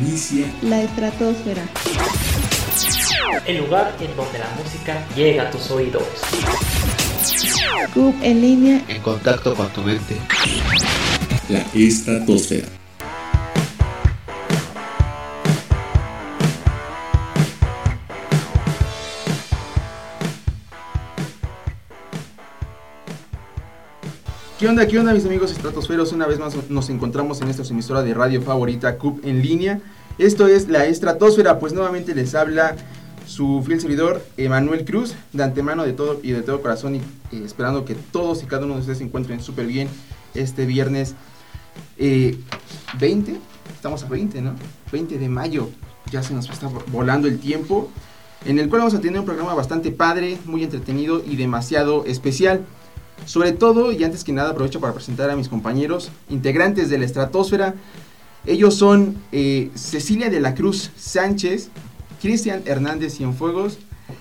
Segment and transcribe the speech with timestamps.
[0.00, 1.62] Inicia la estratosfera.
[3.46, 6.02] El lugar en donde la música llega a tus oídos.
[7.94, 8.84] CUB en línea.
[8.88, 10.16] En contacto con tu mente.
[11.48, 12.77] La estratosfera.
[24.58, 26.12] ¿Qué onda, qué onda mis amigos estratosferos?
[26.12, 29.80] Una vez más nos encontramos en esta emisora de radio favorita CUB en línea.
[30.18, 32.74] Esto es la estratosfera, pues nuevamente les habla
[33.24, 37.42] su fiel servidor Emanuel Cruz, de antemano de todo y de todo corazón y eh,
[37.44, 39.88] esperando que todos y cada uno de ustedes se encuentren súper bien
[40.34, 41.14] este viernes
[41.96, 43.38] 20, eh,
[43.72, 44.54] estamos a 20, ¿no?
[44.90, 45.68] 20 de mayo,
[46.10, 47.92] ya se nos está volando el tiempo,
[48.44, 52.66] en el cual vamos a tener un programa bastante padre, muy entretenido y demasiado especial.
[53.24, 57.04] Sobre todo, y antes que nada aprovecho para presentar a mis compañeros, integrantes de la
[57.04, 57.74] estratosfera.
[58.46, 61.70] Ellos son eh, Cecilia de la Cruz Sánchez,
[62.22, 63.78] Cristian Hernández Cienfuegos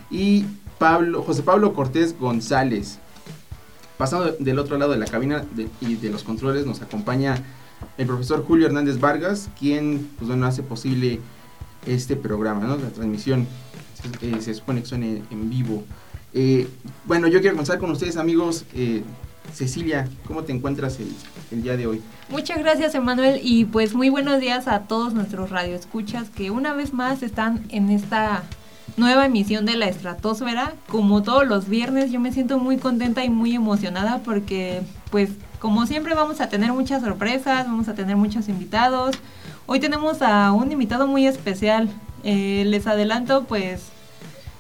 [0.10, 0.46] y
[0.80, 3.00] Pablo, José Pablo Cortés González.
[3.98, 5.44] Pasando del otro lado de la cabina
[5.82, 7.44] y de los controles nos acompaña
[7.98, 11.20] el profesor Julio Hernández Vargas, quien pues, bueno, hace posible
[11.86, 12.78] este programa, ¿no?
[12.78, 13.48] la transmisión
[14.22, 15.84] eh, se supone que suene en vivo.
[16.40, 16.68] Eh,
[17.06, 18.64] bueno, yo quiero comenzar con ustedes, amigos.
[18.76, 19.02] Eh,
[19.54, 22.00] Cecilia, ¿cómo te encuentras el, día de hoy?
[22.30, 26.94] Muchas gracias, Emanuel, y pues muy buenos días a todos nuestros radioescuchas que una vez
[26.94, 28.44] más están en esta
[28.98, 30.74] nueva emisión de la Estratosfera.
[30.90, 35.88] Como todos los viernes, yo me siento muy contenta y muy emocionada porque, pues, como
[35.88, 39.16] siempre vamos a tener muchas sorpresas, vamos a tener muchos invitados.
[39.66, 41.90] Hoy tenemos a un invitado muy especial.
[42.24, 43.90] Eh, les adelanto, pues,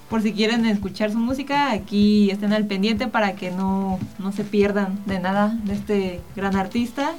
[0.09, 3.99] por si quieren escuchar su música, aquí estén al pendiente para que no,
[4.35, 7.11] se pierdan de nada de este gran artista.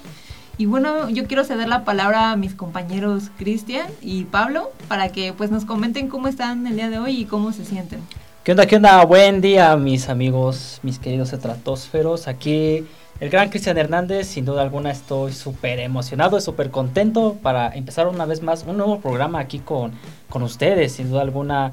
[0.56, 5.32] Y bueno, yo quiero ceder la palabra a mis compañeros Cristian y Pablo para que
[5.32, 8.00] pues nos comenten cómo están el día de hoy y cómo se sienten.
[8.42, 8.66] ¿Qué onda?
[8.66, 9.04] ¿Qué onda?
[9.04, 12.26] Buen día mis amigos, mis queridos estratosferos.
[12.26, 12.84] Aquí
[13.20, 18.24] el gran Cristian Hernández, sin duda alguna estoy súper emocionado, súper contento para empezar una
[18.24, 19.92] vez más un nuevo programa aquí con,
[20.28, 20.92] con ustedes.
[20.92, 21.72] Sin duda alguna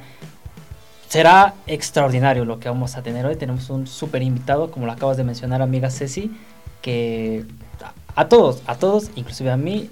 [1.16, 3.38] será extraordinario lo que vamos a tener hoy.
[3.38, 6.30] Tenemos un súper invitado, como lo acabas de mencionar, amiga Ceci,
[6.82, 7.46] que
[8.18, 9.90] a, todos, a todos, inclusive a mí,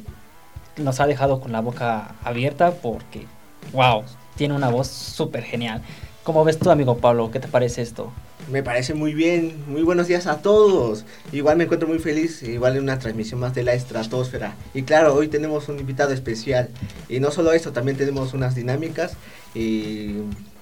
[0.75, 3.25] nos ha dejado con la boca abierta porque,
[3.71, 4.03] wow,
[4.35, 5.81] tiene una voz súper genial.
[6.25, 7.31] ¿Cómo ves tú, amigo Pablo?
[7.31, 8.11] ¿Qué te parece esto?
[8.51, 9.63] Me parece muy bien.
[9.69, 11.05] Muy buenos días a todos.
[11.31, 12.43] Igual me encuentro muy feliz.
[12.43, 14.55] Igual en una transmisión más de la estratosfera.
[14.73, 16.67] Y claro, hoy tenemos un invitado especial.
[17.07, 19.13] Y no solo eso, también tenemos unas dinámicas.
[19.55, 20.15] Y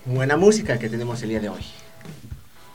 [0.06, 1.62] buena música que tenemos el día de hoy.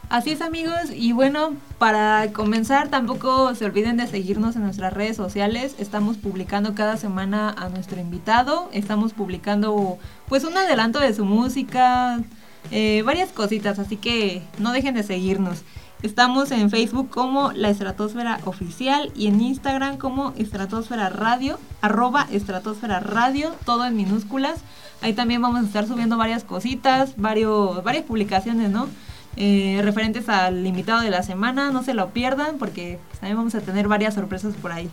[0.09, 5.17] Así es amigos y bueno, para comenzar tampoco se olviden de seguirnos en nuestras redes
[5.17, 9.99] sociales, estamos publicando cada semana a nuestro invitado, estamos publicando
[10.29, 12.21] pues un adelanto de su música,
[12.71, 15.65] eh, varias cositas, así que no dejen de seguirnos.
[16.03, 23.01] Estamos en Facebook como La Estratosfera Oficial y en Instagram como Estratosfera Radio, arroba Estratosfera
[23.01, 24.61] Radio, todo en minúsculas.
[25.01, 28.89] Ahí también vamos a estar subiendo varias cositas, varios, varias publicaciones, ¿no?
[29.37, 33.61] Eh, referentes al invitado de la semana, no se lo pierdan porque también vamos a
[33.61, 34.89] tener varias sorpresas por ahí.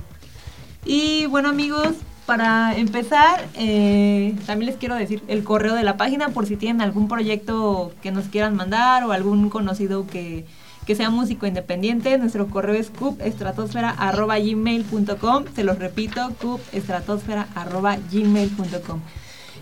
[0.85, 1.93] Y bueno amigos,
[2.25, 6.81] para empezar, eh, también les quiero decir el correo de la página por si tienen
[6.81, 10.45] algún proyecto que nos quieran mandar o algún conocido que,
[10.85, 12.17] que sea músico independiente.
[12.17, 15.45] Nuestro correo es cubestratosfera.gmail.com.
[15.55, 18.99] Se los repito, cubestratosfera.gmail.com.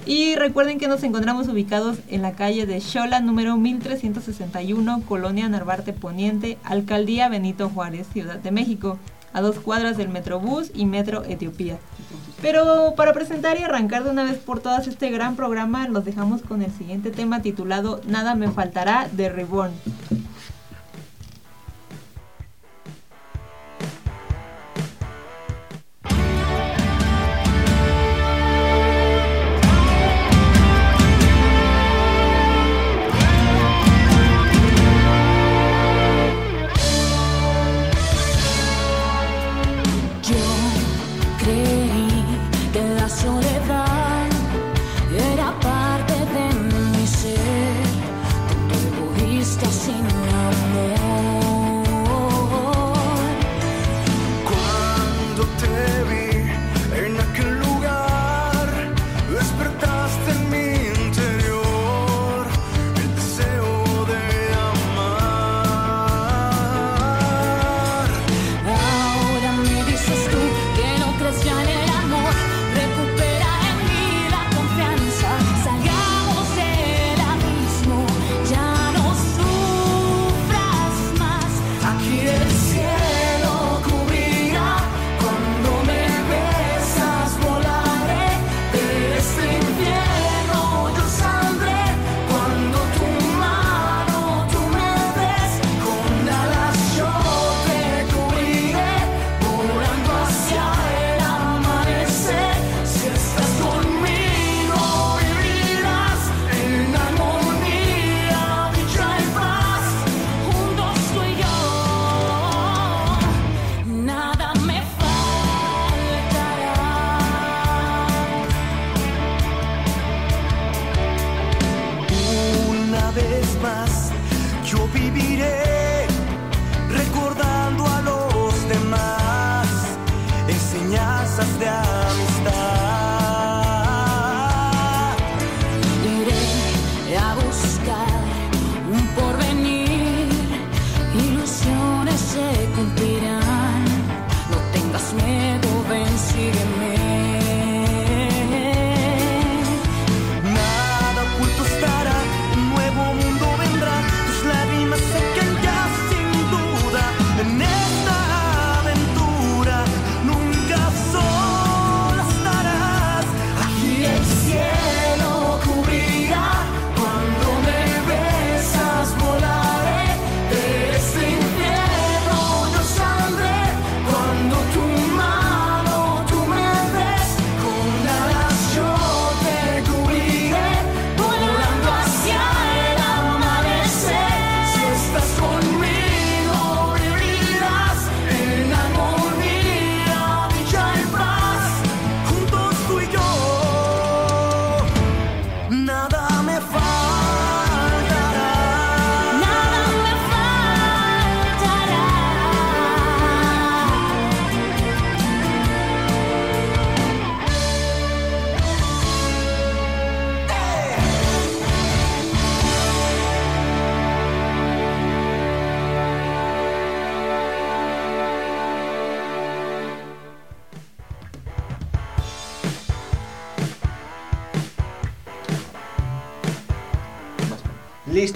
[0.05, 5.93] Y recuerden que nos encontramos ubicados en la calle de Xola, número 1361, Colonia Narvarte
[5.93, 8.97] Poniente, Alcaldía Benito Juárez, Ciudad de México,
[9.31, 11.77] a dos cuadras del Metrobús y Metro Etiopía.
[12.41, 16.41] Pero para presentar y arrancar de una vez por todas este gran programa, los dejamos
[16.41, 19.71] con el siguiente tema titulado Nada me faltará de Reborn.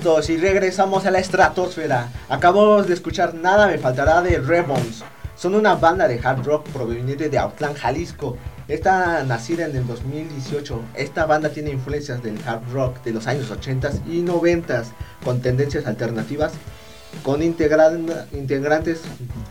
[0.05, 2.09] Y regresamos a la estratosfera.
[2.29, 5.03] Acabamos de escuchar Nada me faltará de Rebons.
[5.35, 8.37] Son una banda de hard rock proveniente de Autlán, Jalisco.
[8.67, 10.79] Está nacida en el 2018.
[10.93, 14.83] Esta banda tiene influencias del hard rock de los años 80 y 90
[15.23, 16.53] con tendencias alternativas,
[17.23, 19.01] con integran- integrantes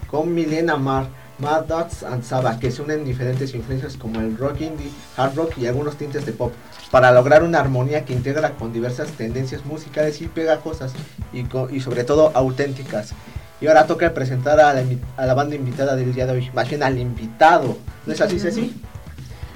[0.08, 1.08] con Milena Mar,
[1.38, 5.58] Mad Dogs and Saba, que se unen diferentes influencias como el rock indie, hard rock
[5.58, 6.52] y algunos tintes de pop,
[6.90, 10.92] para lograr una armonía que integra con diversas tendencias musicales y pegajosas
[11.32, 11.44] y,
[11.74, 13.12] y sobre todo auténticas.
[13.60, 14.84] Y ahora toca presentar a la,
[15.16, 17.78] a la banda invitada del día de hoy, más bien al invitado.
[18.04, 18.74] ¿No es así, Ceci?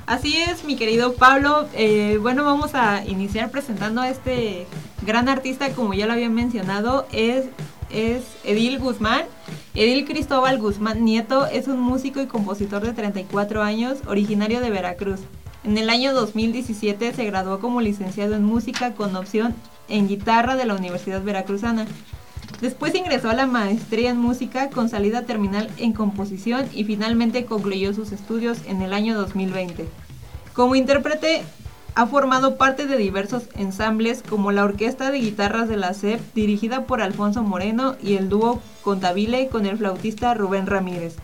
[0.07, 1.69] Así es, mi querido Pablo.
[1.75, 4.67] Eh, bueno, vamos a iniciar presentando a este
[5.03, 7.45] gran artista, como ya lo había mencionado, es,
[7.91, 9.25] es Edil Guzmán.
[9.75, 15.21] Edil Cristóbal Guzmán Nieto es un músico y compositor de 34 años, originario de Veracruz.
[15.65, 19.55] En el año 2017 se graduó como licenciado en música con opción
[19.89, 21.87] en guitarra de la Universidad Veracruzana.
[22.61, 27.95] Después ingresó a la maestría en música con salida terminal en composición y finalmente concluyó
[27.95, 29.87] sus estudios en el año 2020.
[30.55, 31.45] Como intérprete
[31.99, 36.87] ha formado parte de diversos ensambles como la Orquesta de Guitarras de la SEP dirigida
[36.87, 41.17] por Alfonso Moreno y el dúo Contabile con el flautista Rubén Ramírez.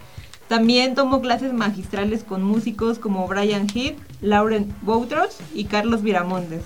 [0.49, 6.65] También tomó clases magistrales con músicos como Brian Heath, Lauren Boutros y Carlos Viramontes.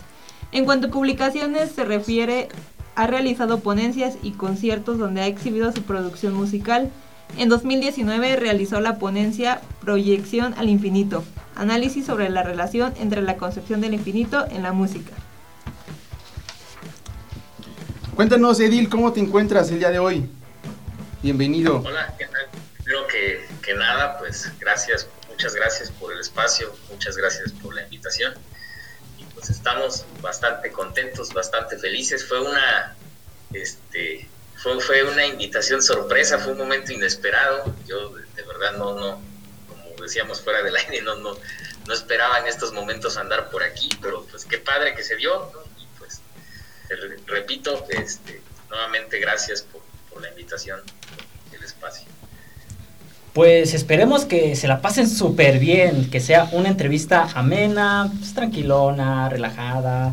[0.52, 2.48] En cuanto a publicaciones se refiere,
[2.94, 6.90] ha realizado ponencias y conciertos donde ha exhibido su producción musical.
[7.36, 13.80] En 2019 realizó la ponencia Proyección al Infinito, análisis sobre la relación entre la concepción
[13.80, 15.12] del infinito en la música.
[18.14, 20.28] Cuéntanos, Edil, ¿cómo te encuentras el día de hoy?
[21.22, 21.82] Bienvenido.
[21.86, 22.48] Hola, ¿qué tal?
[22.82, 27.82] Primero que, que nada, pues gracias, muchas gracias por el espacio, muchas gracias por la
[27.82, 28.34] invitación.
[29.18, 32.26] Y pues estamos bastante contentos, bastante felices.
[32.26, 32.96] Fue una,
[33.52, 34.28] este,
[34.62, 37.74] fue, fue una invitación sorpresa, fue un momento inesperado.
[37.86, 39.20] Yo de, verdad no, no,
[39.68, 41.36] como decíamos fuera del aire, no, no,
[41.86, 45.50] no esperaba en estos momentos andar por aquí, pero pues qué padre que se dio,
[45.52, 45.60] ¿no?
[45.82, 46.20] Y pues,
[46.88, 49.80] re- repito, este, nuevamente gracias por,
[50.12, 50.80] por la invitación,
[51.52, 52.06] el espacio.
[53.34, 59.28] Pues esperemos que se la pasen súper bien, que sea una entrevista amena, pues, tranquilona,
[59.28, 60.12] relajada,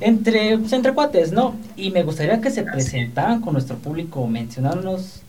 [0.00, 1.54] entre, pues, entre cuates, ¿no?
[1.76, 5.20] Y me gustaría que se presentaran con nuestro público, mencionarnos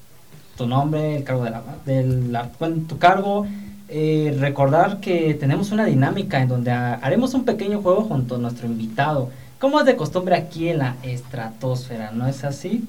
[0.58, 3.46] tu nombre, el cargo de la, del la- bueno, tu cargo,
[3.90, 8.38] eh, recordar que tenemos una dinámica en donde ha- haremos un pequeño juego junto a
[8.40, 12.84] nuestro invitado, como es de costumbre aquí en la estratosfera, ¿no es así?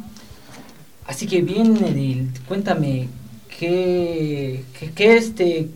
[1.07, 3.09] Así que bien, Edil, cuéntame,
[3.59, 5.69] ¿qué, qué, qué, este,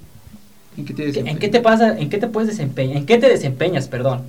[0.76, 3.28] ¿En qué te en qué te pasa, en qué te puedes desempeñar, en qué te
[3.28, 4.22] desempeñas, perdón?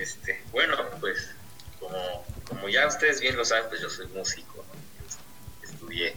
[0.00, 1.30] Este, bueno, pues
[1.78, 4.64] como, como ya ustedes bien lo saben, pues yo soy músico.
[4.66, 5.68] ¿no?
[5.68, 6.16] Estudié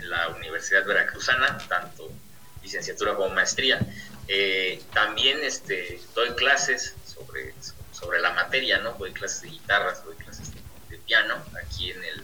[0.00, 2.10] en la Universidad Veracruzana, tanto
[2.62, 3.80] licenciatura como maestría.
[4.28, 7.54] Eh, también este, doy clases sobre,
[7.92, 8.92] sobre la materia, ¿no?
[8.94, 10.50] Doy clases de guitarras, doy clases
[10.88, 12.22] de, piano aquí en el,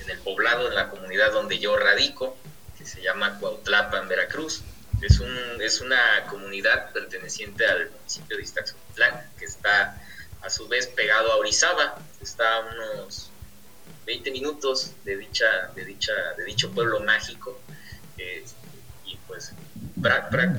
[0.00, 2.36] en el poblado, en la comunidad donde yo radico,
[2.78, 4.62] que se llama Cuautlapa, en Veracruz.
[5.02, 10.02] Es, un, es una comunidad perteneciente al municipio de Iztaxotlán, que está
[10.46, 13.30] a su vez pegado a Orizaba, está a unos
[14.06, 17.58] 20 minutos de dicha, de dicha, de dicho pueblo mágico.
[18.16, 18.44] eh,
[19.04, 19.52] y pues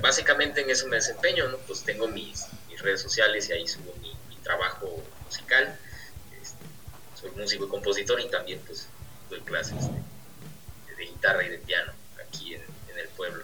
[0.01, 1.58] básicamente en eso me desempeño, ¿no?
[1.60, 2.46] Pues tengo mis,
[2.79, 5.75] redes sociales y ahí subo mi, trabajo musical.
[6.41, 6.63] Este,
[7.20, 8.88] soy músico y compositor y también pues
[9.29, 9.84] doy clases
[10.96, 11.91] de guitarra y de piano
[12.25, 13.44] aquí en, en el pueblo.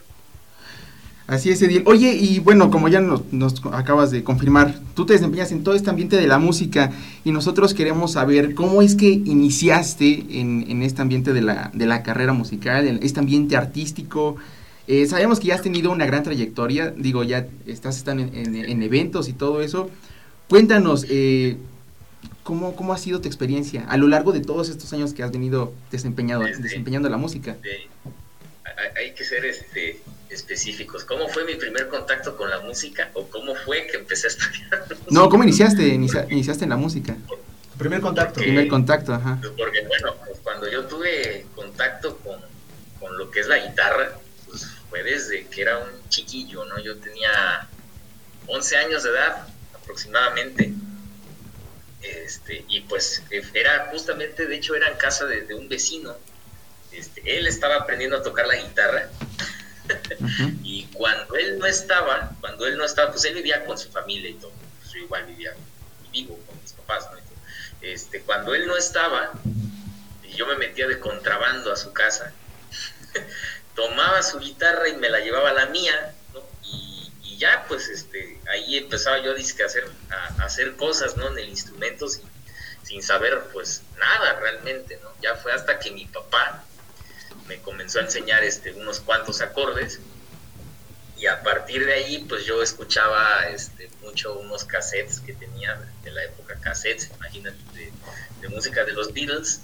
[1.25, 1.83] Así es, Edil.
[1.85, 5.73] Oye, y bueno, como ya nos, nos acabas de confirmar, tú te desempeñas en todo
[5.73, 6.91] este ambiente de la música
[7.23, 11.85] y nosotros queremos saber cómo es que iniciaste en, en este ambiente de la, de
[11.85, 14.35] la carrera musical, en este ambiente artístico.
[14.87, 18.55] Eh, sabemos que ya has tenido una gran trayectoria, digo, ya estás están en, en-
[18.55, 19.89] en eventos y todo eso.
[20.49, 21.55] Cuéntanos, eh,
[22.43, 25.31] ¿cómo, ¿cómo ha sido tu experiencia a lo largo de todos estos años que has
[25.31, 27.55] venido desempeñado, desempeñando la música?
[28.96, 31.03] Hay, que ser este, específicos.
[31.05, 34.82] ¿Cómo fue mi primer contacto con la música o cómo fue que empecé a estudiar
[34.89, 35.05] música?
[35.10, 35.84] No, ¿cómo iniciaste?
[35.88, 37.15] Inicia- iniciaste en la música.
[37.77, 38.39] Primer contacto.
[38.39, 38.46] Ok.
[38.46, 39.39] Primer contacto, ajá.
[39.58, 42.39] Porque bueno, pues cuando yo tuve contacto con,
[43.00, 44.12] con lo que es la guitarra,
[44.48, 46.79] pues fue desde que era un chiquillo, ¿no?
[46.79, 47.67] Yo tenía
[48.48, 50.74] 11 años de edad aproximadamente.
[52.01, 56.15] Este, y pues era justamente, de hecho era en casa de, de un vecino.
[56.93, 59.09] Este, él estaba aprendiendo a tocar la guitarra
[60.63, 64.29] y cuando él no estaba, cuando él no estaba, pues él vivía con su familia
[64.29, 64.51] y todo.
[64.79, 65.53] Pues yo igual vivía,
[66.12, 67.23] vivo con mis papás, ¿no?
[67.81, 69.33] Este, cuando él no estaba,
[70.35, 72.31] yo me metía de contrabando a su casa,
[73.75, 76.41] tomaba su guitarra y me la llevaba a la mía, ¿no?
[76.63, 81.27] Y, y ya, pues, este, ahí empezaba yo a, hacer, a, hacer cosas, ¿no?
[81.27, 82.23] En el instrumento sin,
[82.83, 85.12] sin saber, pues, nada realmente, ¿no?
[85.21, 86.63] Ya fue hasta que mi papá
[87.47, 90.00] me comenzó a enseñar este, unos cuantos acordes.
[91.17, 96.12] Y a partir de ahí pues yo escuchaba este, mucho unos cassettes que tenía de
[96.12, 97.57] la época cassettes, imagínate,
[98.41, 99.62] de, música de los Beatles.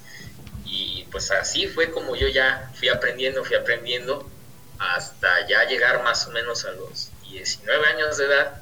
[0.65, 4.29] Y pues así fue como yo ya fui aprendiendo, fui aprendiendo
[4.77, 8.61] hasta ya llegar más o menos a los 19 años de edad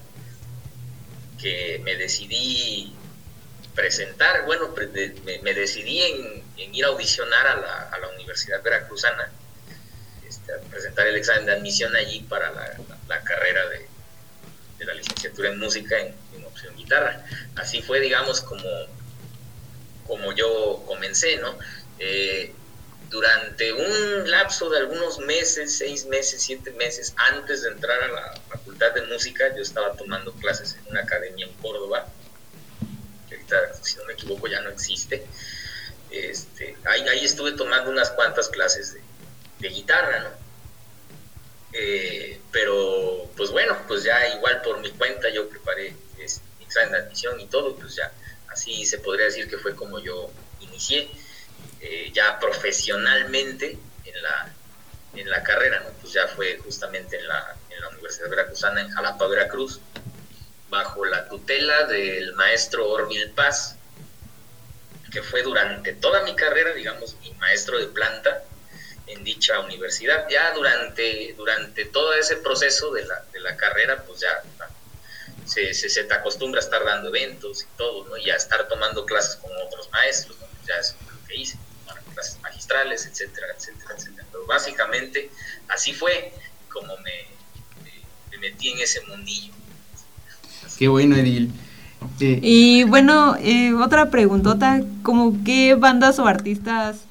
[1.39, 2.93] que me decidí
[3.75, 4.74] presentar, bueno,
[5.43, 9.31] me, decidí en, ir a audicionar a la, Universidad Veracruzana
[10.69, 16.15] presentar el examen de admisión allí para la, carrera de, la licenciatura en música en,
[16.45, 17.23] opción guitarra.
[17.55, 18.69] Así fue, digamos, como,
[20.07, 21.57] como yo comencé, ¿no?
[21.99, 22.53] Eh,
[23.09, 28.41] durante un lapso de algunos meses, seis meses, siete meses, antes de entrar a la
[28.49, 32.07] facultad de música, yo estaba tomando clases en una academia en Córdoba,
[33.29, 35.25] que ahorita, si no me equivoco, ya no existe.
[36.11, 39.01] Este, ahí, estuve tomando unas cuantas clases de,
[39.59, 40.29] de guitarra, ¿no?
[41.73, 46.91] Eh, pero, pues bueno, pues ya igual por mi cuenta yo preparé este, mi examen
[46.91, 48.11] de admisión y todo, pues ya
[48.49, 51.09] así se podría decir que fue como yo inicié
[51.81, 54.53] eh, ya profesionalmente en la,
[55.15, 55.89] en la carrera, ¿no?
[56.01, 59.79] Pues ya fue justamente en la, en la Universidad Veracruzana, en Jalapa, Veracruz,
[60.69, 63.76] bajo la tutela del maestro Orville Paz,
[65.11, 68.43] que fue durante toda mi carrera, digamos, mi maestro de planta,
[69.07, 70.27] en dicha universidad.
[70.29, 74.43] Ya durante, durante todo ese proceso de la, de la carrera, pues ya
[75.45, 78.17] se, se, te acostumbra a estar dando eventos y todo, ¿no?
[78.17, 80.47] Y a estar tomando clases con otros maestros, ¿no?
[80.67, 81.57] Ya es lo que hice,
[82.13, 84.27] clases magistrales, etcétera, etcétera, etcétera.
[84.31, 85.31] Pero básicamente
[85.69, 86.33] así fue
[86.69, 87.27] como me,
[88.31, 89.53] me, metí en ese mundillo.
[90.77, 91.51] Qué bueno, Edil.
[92.19, 97.01] Y bueno, eh, otra preguntota, como qué bandas o artistas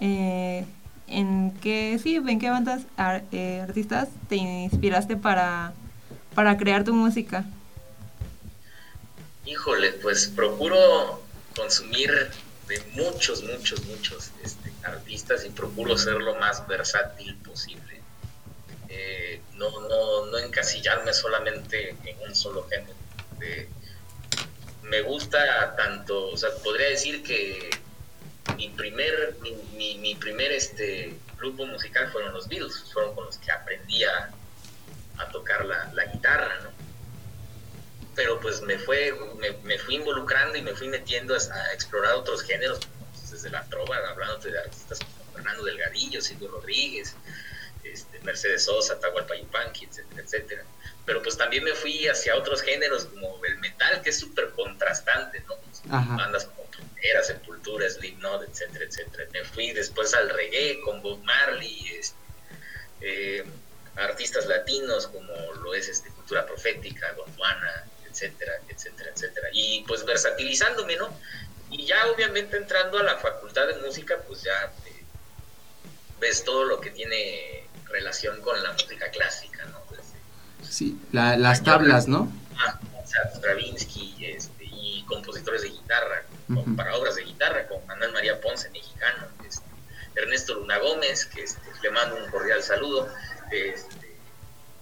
[0.00, 0.66] eh,
[1.06, 2.82] en qué, sí, en qué bandas
[3.32, 5.72] eh, artistas te inspiraste para,
[6.34, 7.44] para crear tu música.
[9.46, 11.22] Híjole, pues procuro
[11.56, 12.10] consumir
[12.68, 18.00] de muchos, muchos, muchos este, artistas y procuro ser lo más versátil posible.
[18.88, 23.02] Eh, no, no, no encasillarme solamente en un solo género.
[24.92, 27.70] Me gusta tanto, o sea, podría decir que
[28.58, 29.38] mi primer,
[29.72, 34.30] mi, primer este, grupo musical fueron los Beatles, fueron con los que aprendí a,
[35.32, 36.70] tocar la, guitarra, ¿no?
[38.14, 39.14] Pero pues me, fue,
[39.62, 42.80] me, fui involucrando y me fui metiendo a, explorar otros géneros,
[43.30, 47.16] desde la trova, hablando de artistas como Fernando Delgadillo, Silvio Rodríguez,
[47.84, 50.64] este, Mercedes Sosa, Tahualpa Yupanqui, etcétera, etcétera.
[51.04, 55.40] Pero pues también me fui hacia otros géneros como el metal, que es súper contrastante,
[55.48, 55.56] ¿no?
[56.16, 56.62] Bandas como
[57.02, 59.28] era Sepultura, Slipknot, etcétera, etcétera.
[59.32, 62.16] Me fui después al reggae con Bob Marley, este,
[63.00, 63.44] eh,
[63.96, 69.48] artistas latinos como lo es este, Cultura Profética, Gondwana, etcétera, etcétera, etcétera.
[69.52, 71.18] Y pues versatilizándome, ¿no?
[71.70, 75.04] Y ya obviamente entrando a la facultad de música, pues ya eh,
[76.20, 79.82] ves todo lo que tiene relación con la música clásica, ¿no?
[80.68, 82.32] sí, las tablas, ¿no?
[82.56, 86.24] Ah, o sea, Stravinsky este, y compositores de guitarra,
[86.76, 89.66] para obras de guitarra, con Manuel María Ponce, mexicano, este,
[90.14, 93.08] Ernesto Luna Gómez, que este, le mando un cordial saludo,
[93.50, 94.16] este,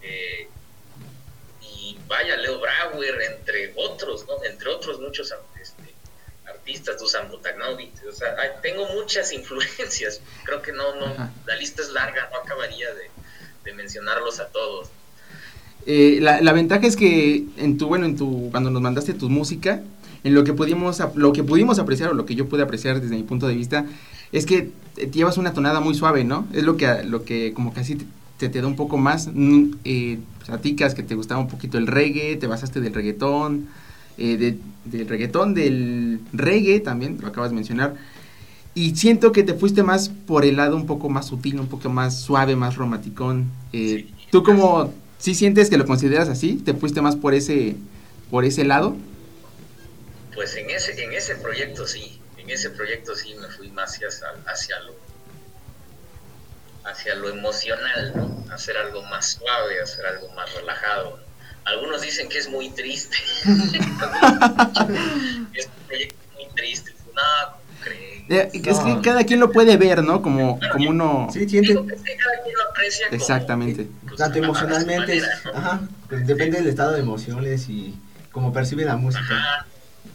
[0.03, 0.49] eh,
[1.61, 4.43] y vaya, Leo Brauer, entre otros, ¿no?
[4.45, 5.33] entre otros muchos
[6.51, 11.91] artistas, Dusan Butagnovic, o sea, tengo muchas influencias, creo que no, no, la lista es
[11.91, 13.11] larga, no acabaría de,
[13.73, 14.89] mencionarlos a todos.
[15.87, 19.31] Eh, la, la, ventaja es que en tu, bueno, en tu, cuando nos mandaste tu
[19.31, 19.81] música,
[20.25, 23.17] en lo que pudimos, lo que pudimos apreciar o lo que yo pude apreciar desde
[23.17, 23.87] mi punto de vista
[24.33, 24.71] es que
[25.13, 26.47] llevas una tonada muy suave, ¿no?
[26.53, 27.97] Es lo que, lo que como así
[28.39, 29.29] te, te, da un poco más.
[29.33, 33.69] Mm, eh, platicas que te gustaba un poquito el reggae, te basaste del reggaetón,
[34.21, 37.97] eh, del reggaetón, del reggae también, lo acabas de mencionar.
[38.75, 41.89] Y siento que te fuiste más por el lado un poco más sutil, un poco
[41.89, 43.51] más suave, más romanticón.
[43.73, 46.55] Eh, ¿Tú como, sí sientes que lo consideras así?
[46.55, 47.75] ¿Te fuiste más por ese,
[48.31, 48.97] por ese lado?
[50.41, 54.09] pues en ese, en ese proyecto sí, en ese proyecto sí me fui más hacia,
[54.47, 54.95] hacia lo
[56.85, 58.55] hacia lo emocional, ¿no?
[58.55, 61.21] Hacer algo más suave, hacer algo más relajado.
[61.73, 63.17] Algunos dicen que es muy triste.
[65.55, 67.21] es un proyecto muy triste, No,
[67.53, 68.25] ¿cómo creen?
[68.29, 69.03] Eh, Es que No.
[69.03, 70.23] cada quien lo puede ver, ¿no?
[70.23, 71.29] Como, como uno...
[71.33, 71.69] Sí, siente.
[71.73, 73.89] Digo que sí, cada quien lo aprecia como- Exactamente.
[74.07, 75.59] pues, Tanto emocionalmente, es- manera, ¿no?
[75.59, 77.95] ajá, pues depende del estado de emociones y
[78.33, 79.25] cómo percibe la música.
[79.37, 79.67] Ajá.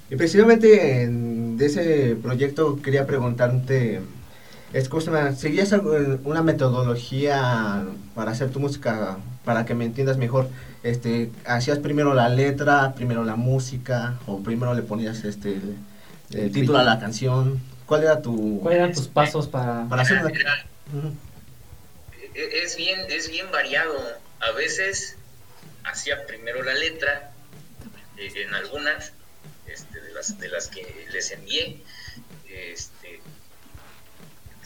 [0.10, 4.02] Y precisamente en, de ese proyecto quería preguntarte,
[4.74, 10.48] escúchame, ¿seguías algo- una metodología para hacer tu música, para que me entiendas mejor?
[10.86, 15.78] Este, ¿Hacías primero la letra, primero la música, o primero le ponías este el,
[16.32, 17.60] el título a la canción?
[17.88, 18.60] ¿Cuál era tu...
[18.62, 19.88] ¿Cuáles eran tus pasos para...?
[19.90, 20.30] para hacer una...
[20.30, 21.12] Mira, Ujú.
[22.36, 23.96] e- es bien, es bien variado.
[24.42, 25.18] A veces
[25.86, 27.32] hacía primero la letra,
[28.18, 29.12] eh, en algunas,
[29.66, 31.82] este, de las de las que les envié,
[32.48, 33.22] este,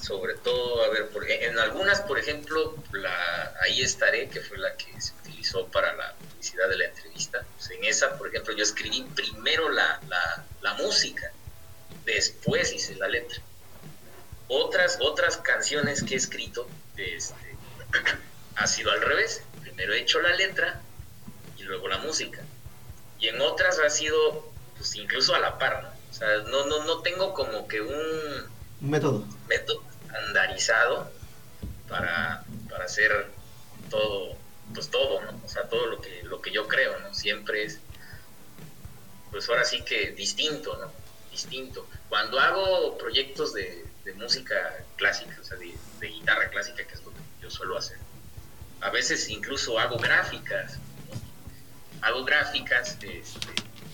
[0.02, 4.76] sobre todo, a ver, por- en algunas, por ejemplo, la ahí estaré, que fue la
[4.76, 7.46] que se utilizó para la publicidad de la entrevista.
[7.58, 11.32] Pues en esa, por ejemplo, yo escribí primero la, la, la música,
[12.06, 13.40] después hice la letra
[14.48, 17.56] otras otras canciones que he escrito este,
[18.56, 20.82] ha sido al revés primero he hecho la letra
[21.58, 22.42] y luego la música
[23.20, 25.90] y en otras ha sido pues incluso a la par ¿no?
[26.10, 27.92] o sea no no no tengo como que un
[28.82, 29.24] Un método.
[29.48, 31.12] método estandarizado
[31.88, 33.28] para, para hacer
[33.90, 34.38] todo
[34.74, 37.80] pues todo no o sea todo lo que lo que yo creo no siempre es
[39.32, 40.92] pues ahora sí que distinto no
[41.32, 41.88] distinto.
[42.10, 47.20] Cuando hago proyectos de, música clásica o sea de, guitarra clásica que es lo que
[47.44, 47.98] yo suelo hacer
[48.82, 50.80] a veces incluso hago gráficas
[52.02, 53.24] hago gráficas este,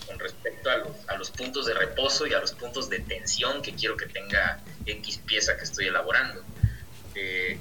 [0.06, 3.60] con respecto a los, a los puntos de reposo y a los puntos de tensión
[3.60, 6.42] que quiero que tenga X pieza que estoy elaborando.
[7.14, 7.58] Eh,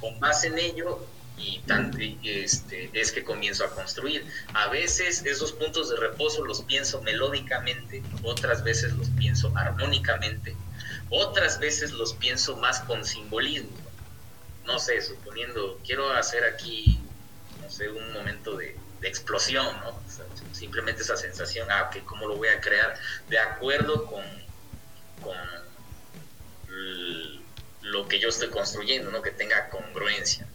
[0.00, 1.06] con base en ello
[1.38, 4.26] y tan, este, es que comienzo a construir.
[4.54, 10.56] A veces esos puntos de reposo los pienso melódicamente, otras veces los pienso armónicamente,
[11.10, 13.76] otras veces los pienso más con simbolismo.
[14.64, 16.98] No sé, suponiendo, quiero hacer aquí,
[17.62, 19.90] no sé, un momento de, de explosión, ¿no?
[19.90, 22.98] O sea, simplemente esa sensación, ah, ok, ¿cómo lo voy a crear?
[23.28, 24.24] De acuerdo con,
[25.22, 25.36] con
[27.82, 29.22] lo que yo estoy construyendo, ¿no?
[29.22, 30.46] Que tenga congruencia.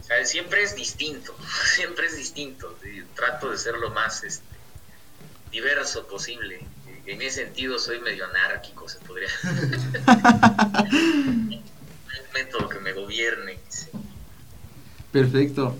[0.00, 1.34] O sea, siempre es distinto,
[1.74, 2.78] siempre es distinto.
[3.14, 4.44] trato de ser lo más este,
[5.50, 6.60] diverso posible.
[7.06, 9.28] En ese sentido soy medio anárquico, se podría.
[10.84, 11.62] un
[12.34, 13.58] método que me gobierne.
[15.12, 15.76] Perfecto.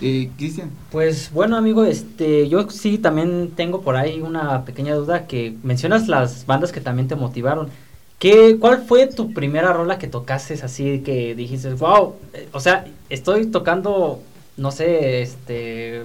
[0.00, 0.70] Eh, Cristian.
[0.90, 6.08] Pues bueno, amigo, este, yo sí también tengo por ahí una pequeña duda que mencionas
[6.08, 7.70] las bandas que también te motivaron.
[8.18, 12.84] ¿Qué, ¿Cuál fue tu primera rola que tocaste así que dijiste, wow, eh, o sea,
[13.08, 14.20] estoy tocando,
[14.56, 16.02] no sé, este,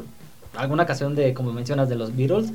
[0.55, 2.51] alguna canción de, como mencionas, de los Beatles,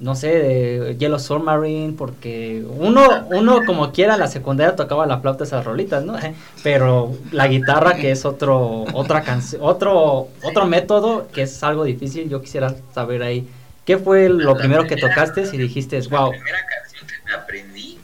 [0.00, 5.20] no sé, de Yellow Submarine, porque uno, uno como quiera, en la secundaria tocaba la
[5.20, 6.16] flauta esas rolitas, ¿no?
[6.62, 12.28] Pero la guitarra, que es otro, otra canción, otro, otro método, que es algo difícil,
[12.28, 13.48] yo quisiera saber ahí,
[13.84, 16.30] ¿qué fue lo La primero que tocaste y dijiste, La wow?
[16.30, 17.98] primera canción que me aprendí,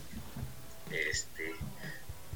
[0.91, 1.55] este,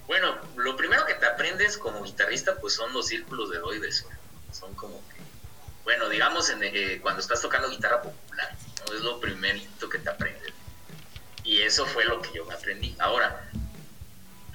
[0.06, 0.28] bueno,
[0.64, 3.92] lo primero que te aprendes como guitarrista, pues son los círculos de do y de
[3.92, 4.12] sol.
[4.50, 5.16] Son como que,
[5.84, 8.56] bueno, digamos en, eh, cuando estás tocando guitarra popular,
[8.92, 10.52] es lo primerito que te aprendes.
[11.44, 12.96] Y eso fue lo que yo me aprendí.
[12.98, 13.50] Ahora,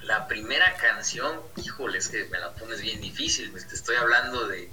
[0.02, 4.68] la primera canción, híjole, es que me la pones bien difícil, pues estoy hablando de,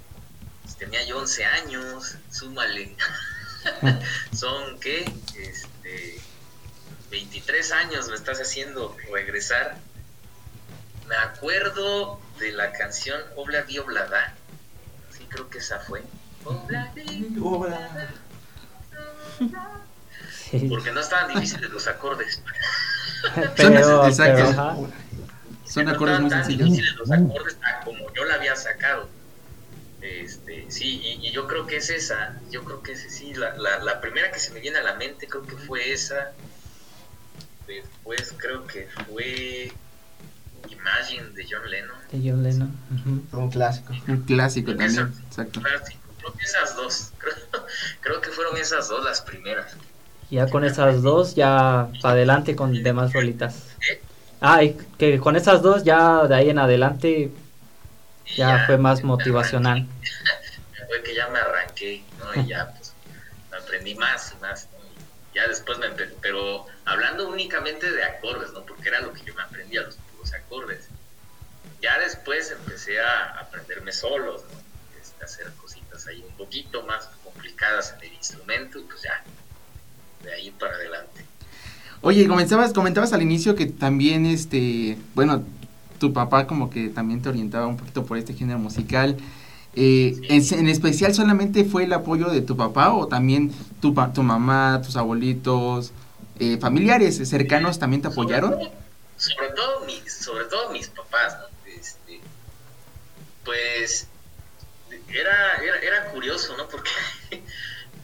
[0.62, 2.96] pues, tenía yo 11 años, súmale.
[4.34, 5.04] Son, ¿qué?
[5.36, 6.20] Este,
[7.10, 9.78] 23 años me estás haciendo regresar.
[11.08, 14.34] Me acuerdo de la canción Obla Di Oblada.
[15.10, 16.02] Sí, creo que esa fue.
[16.44, 17.34] Obla Di.
[20.50, 22.42] Sí, Porque no estaban difíciles los acordes.
[23.56, 24.44] pero, exacto.
[24.50, 24.88] pero.
[25.66, 26.70] Son no acordes muy estaban tan sencillos.
[26.70, 29.08] difíciles los acordes como yo la había sacado.
[30.00, 32.38] Este, sí, y, y yo creo que es esa.
[32.50, 34.94] Yo creo que es, sí, la, la, la primera que se me viene a la
[34.94, 36.32] mente creo que fue esa.
[37.66, 39.72] Después creo que fue
[40.70, 41.96] Imagine de John Lennon.
[42.10, 42.76] De John Lennon.
[43.32, 43.92] un clásico.
[44.06, 45.08] Un clásico Creo que también.
[45.12, 45.60] esa- Exacto.
[45.62, 47.10] Creo que esas dos.
[47.18, 47.34] Creo,
[48.00, 49.74] creo que fueron esas dos las primeras.
[50.30, 53.64] Ya con esas dos, ya para adelante con demás rolitas.
[53.90, 54.02] ¿Eh?
[54.40, 57.30] Ah, y que con esas dos, ya de ahí en adelante,
[58.36, 59.86] ya fue más motivacional.
[60.88, 62.42] Fue que ya me arranqué, ¿no?
[62.42, 62.94] Y ya pues
[63.62, 64.78] aprendí más y más, ¿no?
[65.32, 68.62] Y ya después me empe- pero hablando únicamente de acordes, ¿no?
[68.64, 69.96] Porque era lo que yo me aprendía, los
[70.28, 70.88] puros acordes.
[71.82, 74.58] Ya después empecé a aprenderme solos, ¿no?
[75.00, 79.22] Este, hacer cositas ahí un poquito más complicadas en el instrumento y pues ya,
[80.24, 81.24] de ahí para adelante.
[82.00, 85.42] Oye, comentabas, comentabas al inicio que también, este, bueno,
[85.98, 89.16] tu papá como que también te orientaba un poquito por este género musical.
[89.74, 94.22] Eh, en, en especial, ¿solamente fue el apoyo de tu papá o también tu, tu
[94.22, 95.92] mamá, tus abuelitos,
[96.38, 98.52] eh, familiares cercanos también te apoyaron?
[98.52, 98.77] Sobre todo,
[99.18, 101.48] sobre todo, mis, sobre todo mis papás, ¿no?
[101.66, 102.20] Este,
[103.44, 104.06] pues
[105.08, 106.68] era, era, era curioso, ¿no?
[106.68, 106.90] Porque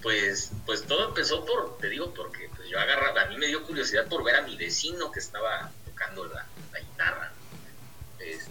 [0.03, 3.65] pues, pues todo empezó por, te digo, porque pues yo agarraba, a mí me dio
[3.65, 6.47] curiosidad por ver a mi vecino que estaba tocando la,
[6.79, 7.33] guitarra.
[8.19, 8.51] Este,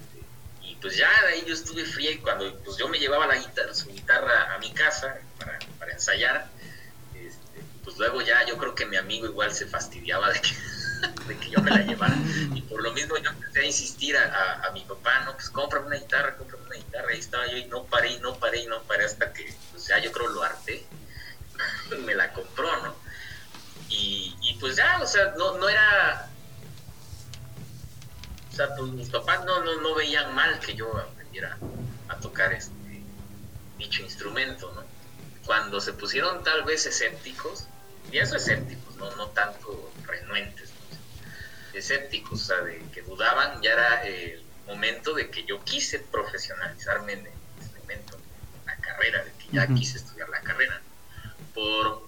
[0.61, 3.35] y pues ya de ahí yo estuve fría y cuando pues yo me llevaba la
[3.35, 6.49] guitarra, su guitarra a mi casa para, para ensayar,
[7.13, 10.49] este, pues luego ya yo creo que mi amigo igual se fastidiaba de que,
[11.27, 12.15] de que yo me la llevara.
[12.53, 15.87] Y por lo mismo yo empecé a insistir a, a, mi papá, no, pues cómprame
[15.87, 17.07] una guitarra, cómprame una guitarra.
[17.11, 19.87] Ahí estaba yo y no paré, y no paré, y no paré hasta que pues
[19.87, 20.85] ya yo creo lo harté.
[22.05, 22.95] me la compró, ¿no?
[23.89, 26.29] Y, y pues ya, o sea, no, no era...
[28.51, 31.57] O sea, pues mis papás no, no, no veían mal que yo aprendiera
[32.07, 32.71] a tocar este
[33.77, 34.83] dicho instrumento, ¿no?
[35.45, 37.65] Cuando se pusieron tal vez escépticos,
[38.11, 40.62] y eso escépticos, no, no tanto renuentes.
[41.79, 47.13] Escépticos, o sea, de que dudaban, ya era el momento de que yo quise profesionalizarme
[47.13, 48.17] en el instrumento,
[48.59, 50.81] en la carrera, de que ya quise estudiar la carrera,
[51.53, 52.07] por,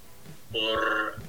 [0.52, 1.20] por,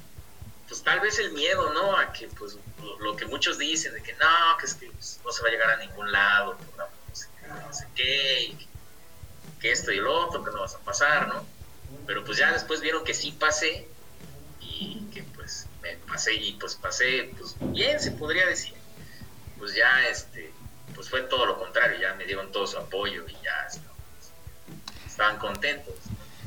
[0.68, 1.96] pues tal vez el miedo, ¿no?
[1.96, 2.57] A que, pues,
[3.01, 5.51] lo, que muchos dicen, de que no, que es que pues, no se va a
[5.51, 8.66] llegar a ningún lado, por la- no sé, qué, no sé qué, y que,
[9.61, 11.46] que esto y lo otro, que no vas a pasar, ¿no?
[12.07, 13.88] Pero pues ya después vieron que sí pasé
[14.68, 18.74] y que pues me pasé y pues pasé pues bien se podría decir
[19.59, 20.52] pues ya este
[20.94, 23.96] pues fue todo lo contrario ya me dieron todo su apoyo y ya estaban,
[25.07, 25.94] estaban contentos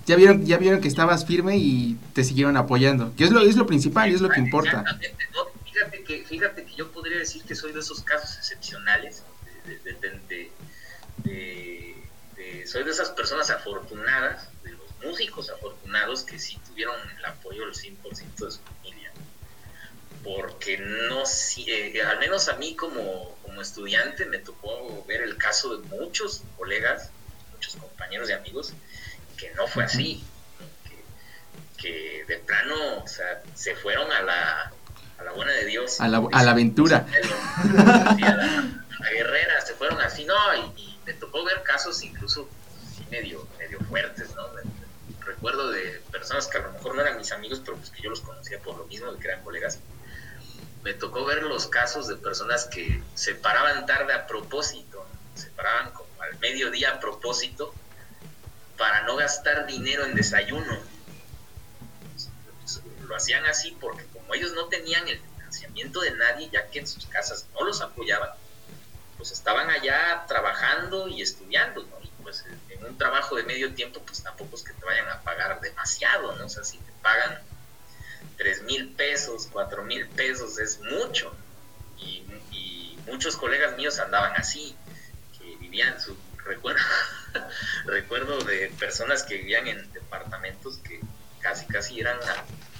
[0.06, 3.56] Ya vieron, ya vieron que estabas firme y te siguieron apoyando, que es lo, es
[3.56, 4.84] lo principal y es lo que importa.
[4.84, 5.46] ¿no?
[5.66, 9.24] fíjate que fíjate que yo podría decir que soy de esos casos excepcionales
[9.66, 9.94] de, de-
[11.24, 11.96] de-
[12.36, 14.48] de- soy de esas personas afortunadas
[15.04, 19.12] músicos afortunados que sí tuvieron el apoyo del 100% de su familia.
[20.24, 25.38] Porque no si- eh, al menos a mí como, como estudiante me tocó ver el
[25.38, 27.10] caso de muchos colegas
[27.54, 28.74] muchos compañeros y amigos
[29.38, 30.24] que no fue así
[31.78, 34.72] que, que de plano o sea, se fueron a la,
[35.20, 36.00] a la buena de Dios.
[36.02, 37.06] A la, a la aventura.
[37.16, 42.50] A la, a guerrera se fueron así no y, y me tocó ver casos incluso
[42.98, 44.50] sí, medio medio fuertes no
[45.40, 48.10] recuerdo de personas que a lo mejor no eran mis amigos pero pues que yo
[48.10, 49.80] los conocía por lo mismo que eran colegas
[50.84, 55.92] me tocó ver los casos de personas que se paraban tarde a propósito se paraban
[55.92, 57.74] como al mediodía a propósito
[58.78, 60.78] para no gastar dinero en desayuno
[63.10, 66.88] lo hacían así porque como ellos no tenían el financiamiento de nadie, ya que en
[66.88, 68.30] sus casas no los apoyaban,
[69.18, 71.99] pues estaban allá trabajando y estudiando, ¿no?
[72.30, 75.60] Pues en un trabajo de medio tiempo, pues tampoco es que te vayan a pagar
[75.62, 76.46] demasiado, ¿no?
[76.46, 77.40] O sea, si te pagan
[78.38, 81.36] tres mil pesos, cuatro mil pesos, es mucho.
[81.98, 84.76] Y, y muchos colegas míos andaban así,
[85.40, 86.16] que vivían su...
[86.46, 86.84] Recuerdo,
[87.86, 91.00] recuerdo de personas que vivían en departamentos que
[91.40, 92.18] casi casi eran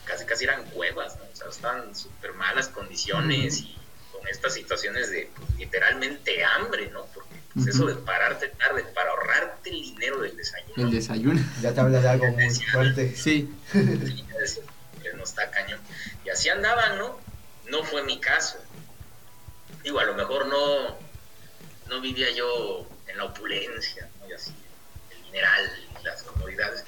[0.06, 1.24] casi casi eran cuevas, ¿no?
[1.24, 3.76] O sea, estaban en súper malas condiciones y
[4.20, 7.06] con estas situaciones de pues, literalmente hambre, ¿no?
[7.14, 11.42] Porque pues, eso de pararte tarde para ahorrarte el dinero del desayuno, El desayuno.
[11.62, 13.16] Ya te habla de algo muy fuerte.
[13.16, 13.50] Sí.
[13.72, 14.26] sí,
[15.16, 15.80] no está cañón.
[16.26, 17.20] Y así andaban, ¿no?
[17.70, 18.58] No fue mi caso.
[19.84, 20.98] Digo, a lo mejor no,
[21.88, 24.30] no vivía yo en la opulencia, ¿no?
[24.30, 24.52] Y así,
[25.12, 25.72] el mineral,
[26.04, 26.84] las comodidades,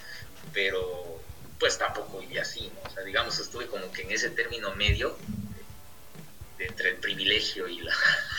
[0.54, 1.20] pero
[1.60, 2.90] pues tampoco vivía así, ¿no?
[2.90, 5.16] O sea, digamos, estuve como que en ese término medio
[6.62, 7.94] de, entre el privilegio y la,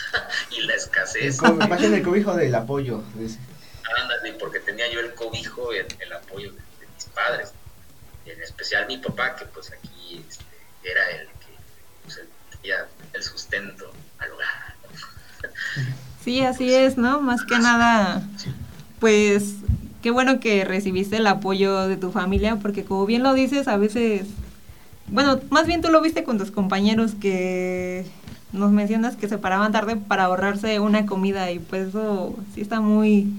[0.51, 1.37] y la escasez.
[1.39, 3.03] co- Más bien el cobijo del apoyo.
[4.01, 7.53] Ándale, porque tenía yo el cobijo, el, el apoyo de, de mis padres,
[8.27, 10.45] en especial mi papá, que pues aquí este,
[10.85, 11.55] era el que
[12.05, 14.75] pues, el- tenía el sustento al hogar.
[16.25, 17.21] Sí, así es, ¿no?
[17.21, 18.23] Más que nada,
[19.01, 19.55] pues
[20.03, 23.77] qué bueno que recibiste el apoyo de tu familia, porque como bien lo dices, a
[23.77, 24.27] veces,
[25.09, 28.07] bueno, más bien tú lo viste con tus compañeros que
[28.53, 32.81] nos mencionas que se paraban tarde para ahorrarse una comida y pues eso sí está
[32.81, 33.33] muy,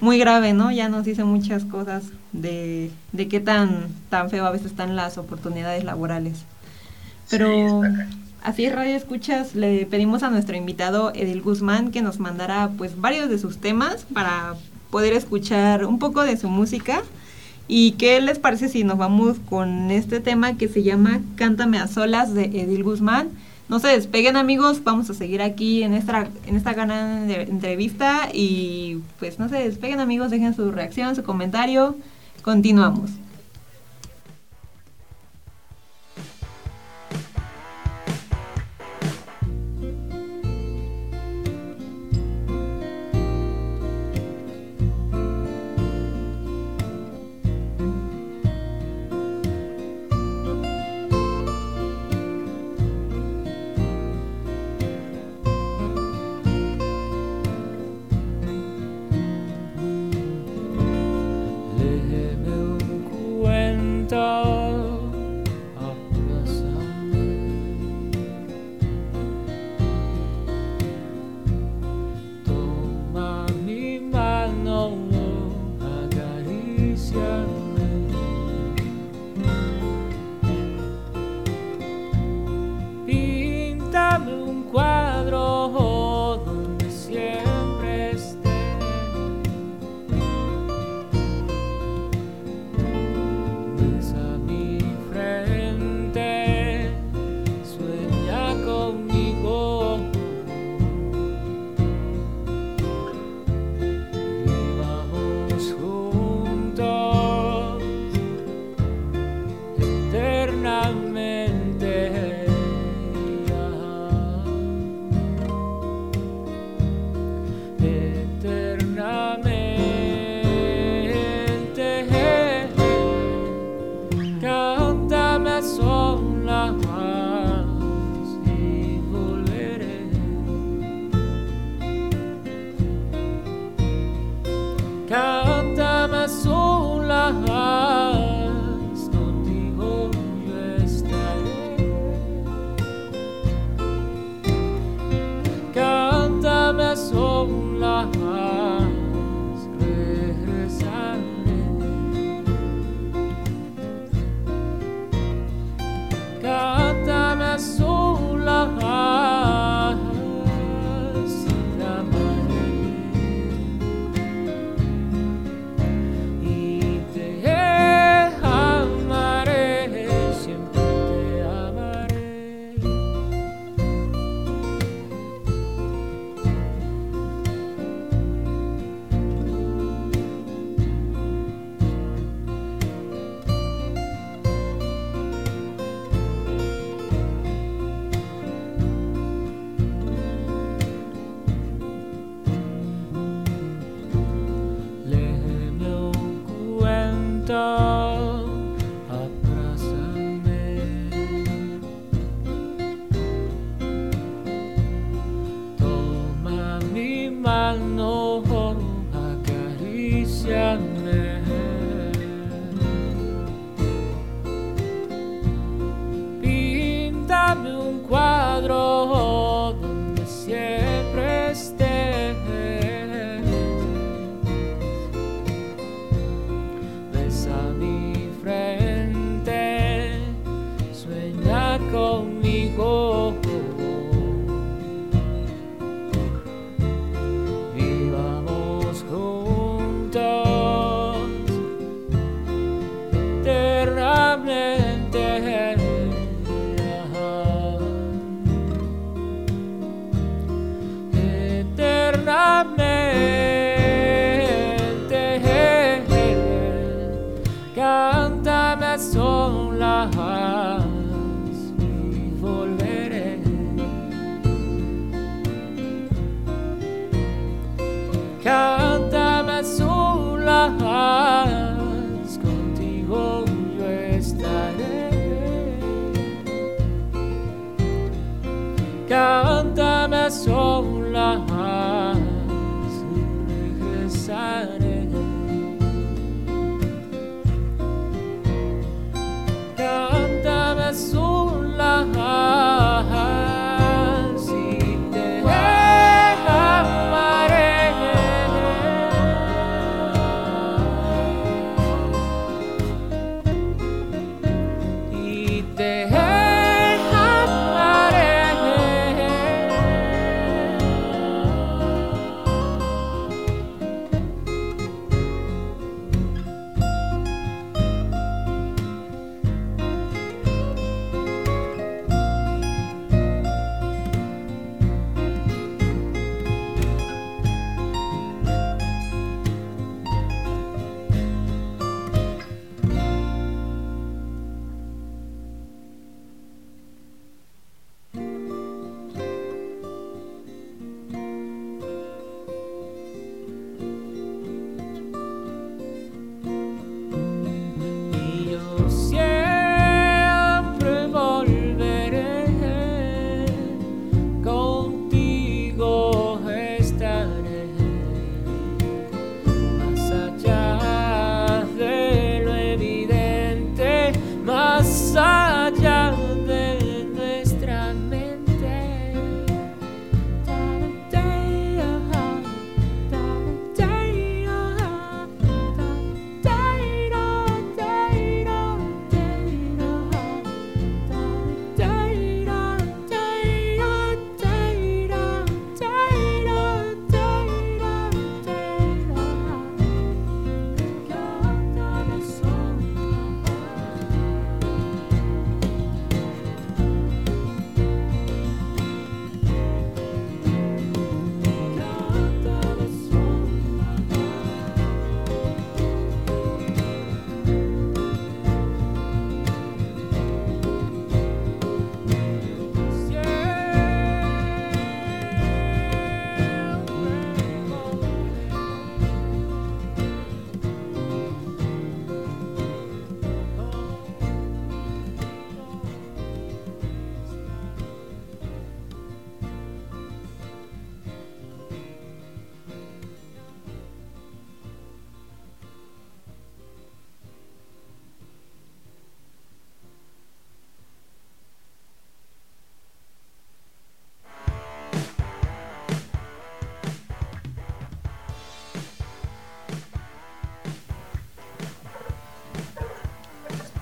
[0.00, 0.70] muy grave, ¿no?
[0.72, 5.18] Ya nos dice muchas cosas de, de qué tan, tan feo a veces están las
[5.18, 6.46] oportunidades laborales.
[7.28, 12.72] Pero Sí, así Radio Escuchas le pedimos a nuestro invitado Edil Guzmán que nos mandara
[12.76, 14.56] pues varios de sus temas para
[14.90, 17.02] poder escuchar un poco de su música.
[17.66, 21.86] ¿Y qué les parece si nos vamos con este tema que se llama Cántame a
[21.86, 23.30] solas de Edil Guzmán?
[23.68, 28.98] No se despeguen amigos, vamos a seguir aquí en esta, en esta gran entrevista y
[29.18, 31.96] pues no se despeguen amigos, dejen su reacción, su comentario.
[32.42, 33.10] Continuamos.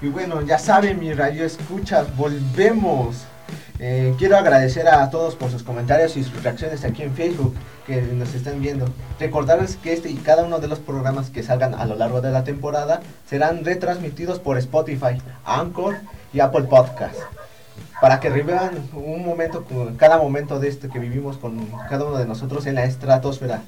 [0.02, 3.22] Y bueno, ya saben, mi radio escuchas, volvemos.
[3.78, 7.54] Eh, quiero agradecer a todos por sus comentarios y sus reacciones aquí en Facebook
[7.86, 8.86] que nos están viendo.
[9.20, 12.32] Recordarles que este y cada uno de los programas que salgan a lo largo de
[12.32, 15.94] la temporada serán retransmitidos por Spotify, Anchor
[16.32, 17.20] y Apple Podcast.
[18.00, 19.64] Para que revivan un momento,
[19.98, 23.62] cada momento de este que vivimos con cada uno de nosotros en la estratosfera.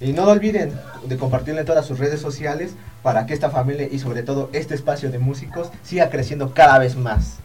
[0.00, 0.72] Y no olviden
[1.06, 2.72] de compartirlo en todas sus redes sociales
[3.02, 6.96] para que esta familia y sobre todo este espacio de músicos siga creciendo cada vez
[6.96, 7.36] más.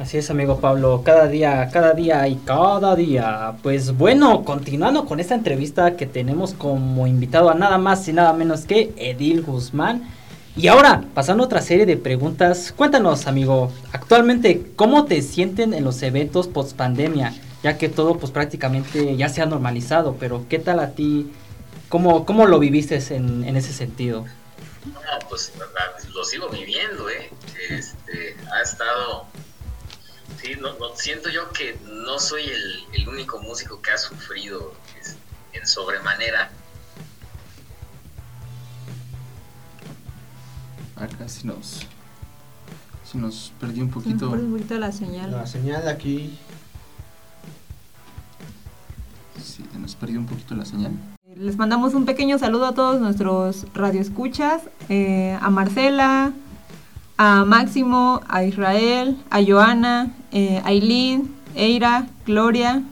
[0.00, 3.54] Así es, amigo Pablo, cada día, cada día y cada día.
[3.64, 8.32] Pues bueno, continuando con esta entrevista que tenemos como invitado a nada más y nada
[8.32, 10.08] menos que Edil Guzmán.
[10.56, 15.82] Y ahora, pasando a otra serie de preguntas, cuéntanos, amigo, actualmente, ¿cómo te sienten en
[15.82, 17.34] los eventos post pandemia?
[17.64, 21.28] Ya que todo, pues prácticamente ya se ha normalizado, pero ¿qué tal a ti?
[21.88, 24.26] ¿Cómo, cómo lo viviste en, en ese sentido?
[24.86, 27.30] No, pues la- lo sigo viviendo, ¿eh?
[27.70, 29.26] Este, ha estado...
[30.42, 34.74] Sí, no, no- siento yo que no soy el, el único músico que ha sufrido
[35.00, 35.16] es,
[35.54, 36.50] en sobremanera.
[40.96, 41.86] Acá sí nos,
[43.10, 44.28] sí nos perdió un poquito.
[44.30, 45.30] un poquito la señal.
[45.30, 46.38] La señal aquí
[49.42, 50.92] Sí, se nos perdió un poquito la señal.
[51.36, 56.32] Les mandamos un pequeño saludo a todos nuestros radioescuchas, eh, a Marcela,
[57.18, 62.82] a Máximo, a Israel, a Joana, eh, a Aileen, Eira, Gloria,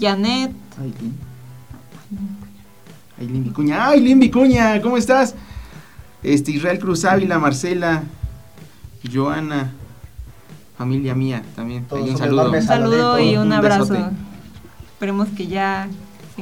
[0.00, 0.52] Janet.
[0.80, 1.14] Aileen.
[3.20, 3.88] Aileen Vicuña.
[3.88, 4.80] ¡Ay, Aileen Vicuña!
[4.80, 5.34] ¿Cómo estás?
[6.22, 8.04] Este, Israel Cruz Ávila, Marcela,
[9.12, 9.70] Joana,
[10.78, 11.84] familia mía también.
[11.84, 12.52] Todos un saludo.
[12.52, 14.10] Un saludo y Un abrazo.
[14.94, 15.88] Esperemos que ya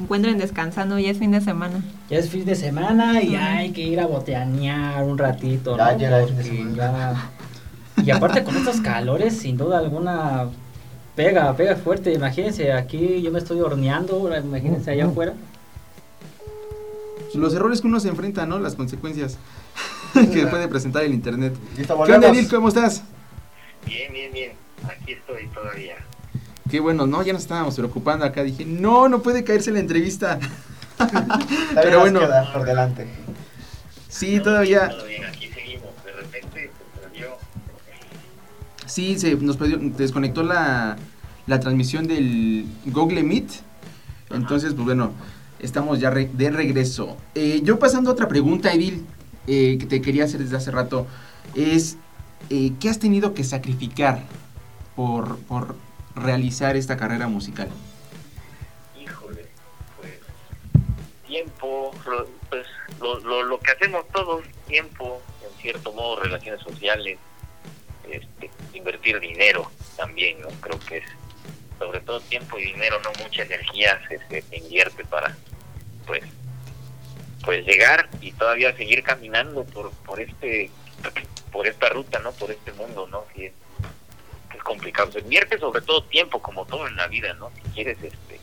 [0.00, 1.82] encuentren descansando, ya es fin de semana.
[2.08, 5.98] Ya es fin de semana y hay que ir a boteanear un ratito, Ya ¿no?
[5.98, 7.30] llega el fin de Porque semana.
[7.96, 10.46] ya- Y aparte con estos calores, sin duda alguna,
[11.14, 12.12] pega, pega fuerte.
[12.14, 15.34] Imagínense, aquí yo me estoy horneando, imagínense allá afuera.
[17.34, 18.58] Los errores que uno se enfrenta, ¿no?
[18.58, 19.38] Las consecuencias
[20.32, 21.54] que puede presentar el internet.
[21.76, 22.28] ¿Qué onda.
[22.28, 22.48] Edil?
[22.48, 23.02] ¿Cómo estás?
[23.86, 24.52] Bien, bien, bien.
[24.84, 25.96] Aquí estoy todavía.
[26.70, 28.42] Qué bueno, no, ya nos estábamos preocupando acá.
[28.42, 30.38] Dije, no, no puede caerse la entrevista.
[31.74, 33.06] Pero bueno, queda por delante.
[34.08, 34.88] sí, todavía.
[34.90, 35.88] Todo bien, aquí seguimos.
[36.04, 37.28] De repente se perdió.
[38.86, 40.96] Sí, se nos perdió- desconectó la,
[41.46, 43.50] la transmisión del Google Meet.
[44.30, 45.12] Entonces, pues bueno,
[45.58, 47.16] estamos ya re- de regreso.
[47.34, 49.04] Eh, yo pasando a otra pregunta, Edil,
[49.46, 51.06] eh, que te quería hacer desde hace rato,
[51.56, 51.96] es,
[52.50, 54.22] eh, ¿qué has tenido que sacrificar
[54.94, 55.74] por, por
[56.14, 57.68] realizar esta carrera musical?
[59.00, 59.46] Híjole,
[60.00, 60.12] pues
[61.26, 62.66] tiempo, lo- pues
[63.00, 67.18] lo, lo, lo que hacemos todos, tiempo, en cierto modo, relaciones sociales,
[68.10, 70.48] este, invertir dinero también, ¿no?
[70.60, 71.04] Creo que es
[71.78, 75.34] sobre todo tiempo y dinero, no mucha energía se, se- invierte para,
[76.06, 76.22] pues,
[77.44, 80.70] pues llegar y todavía seguir caminando por, por este,
[81.50, 82.32] por esta ruta, ¿no?
[82.32, 83.24] Por este mundo, ¿no?
[83.34, 83.52] Sí, es,
[84.60, 85.10] es complicado.
[85.10, 87.50] Se invierte sobre todo tiempo, como todo en la vida, ¿no?
[87.56, 88.38] Si quieres, este,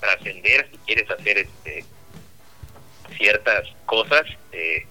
[0.00, 1.84] trascender, si quieres hacer este
[3.16, 4.22] ciertas cosas
[4.52, 4.86] eh,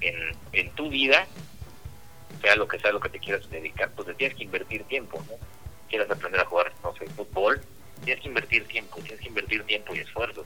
[0.00, 0.16] en,
[0.52, 1.26] en tu vida,
[2.42, 5.36] sea lo que sea lo que te quieras dedicar, pues tienes que invertir tiempo, ¿no?
[5.88, 7.60] Quieres aprender a jugar, no sé, fútbol,
[8.04, 10.44] tienes que invertir tiempo, tienes que invertir tiempo y esfuerzo.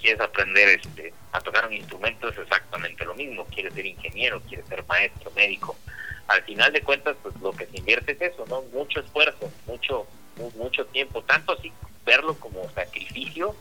[0.00, 3.44] Quieres aprender este, a tocar un instrumento, es exactamente lo mismo.
[3.46, 5.76] Quieres ser ingeniero, quieres ser maestro, médico.
[6.28, 8.62] Al final de cuentas, pues lo que se invierte es eso, ¿no?
[8.62, 10.06] Mucho esfuerzo, mucho,
[10.36, 11.72] mu- mucho tiempo, tanto así
[12.04, 13.54] verlo como sacrificio,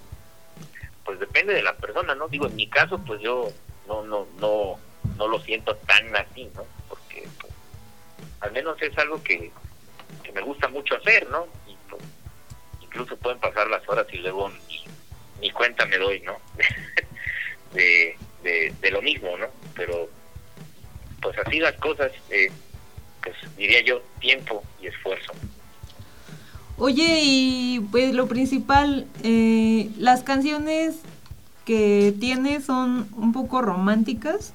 [1.03, 2.27] pues depende de la persona, ¿no?
[2.27, 3.51] Digo, en mi caso, pues yo
[3.87, 4.79] no, no, no,
[5.17, 6.65] no lo siento tan así, ¿no?
[6.89, 7.53] Porque pues,
[8.41, 9.51] al menos es algo que,
[10.23, 11.47] que me gusta mucho hacer, ¿no?
[11.67, 12.01] Y pues,
[12.81, 14.83] incluso pueden pasar las horas y luego ni,
[15.39, 16.39] ni cuenta me doy, ¿no?
[17.73, 19.47] de, de, de lo mismo, ¿no?
[19.75, 20.09] Pero
[21.25, 22.51] pues así las cosas, eh,
[23.23, 25.33] pues diría yo, tiempo y esfuerzo.
[26.77, 30.97] Oye, y pues lo principal, eh, las canciones
[31.65, 34.53] que tienes son un poco románticas.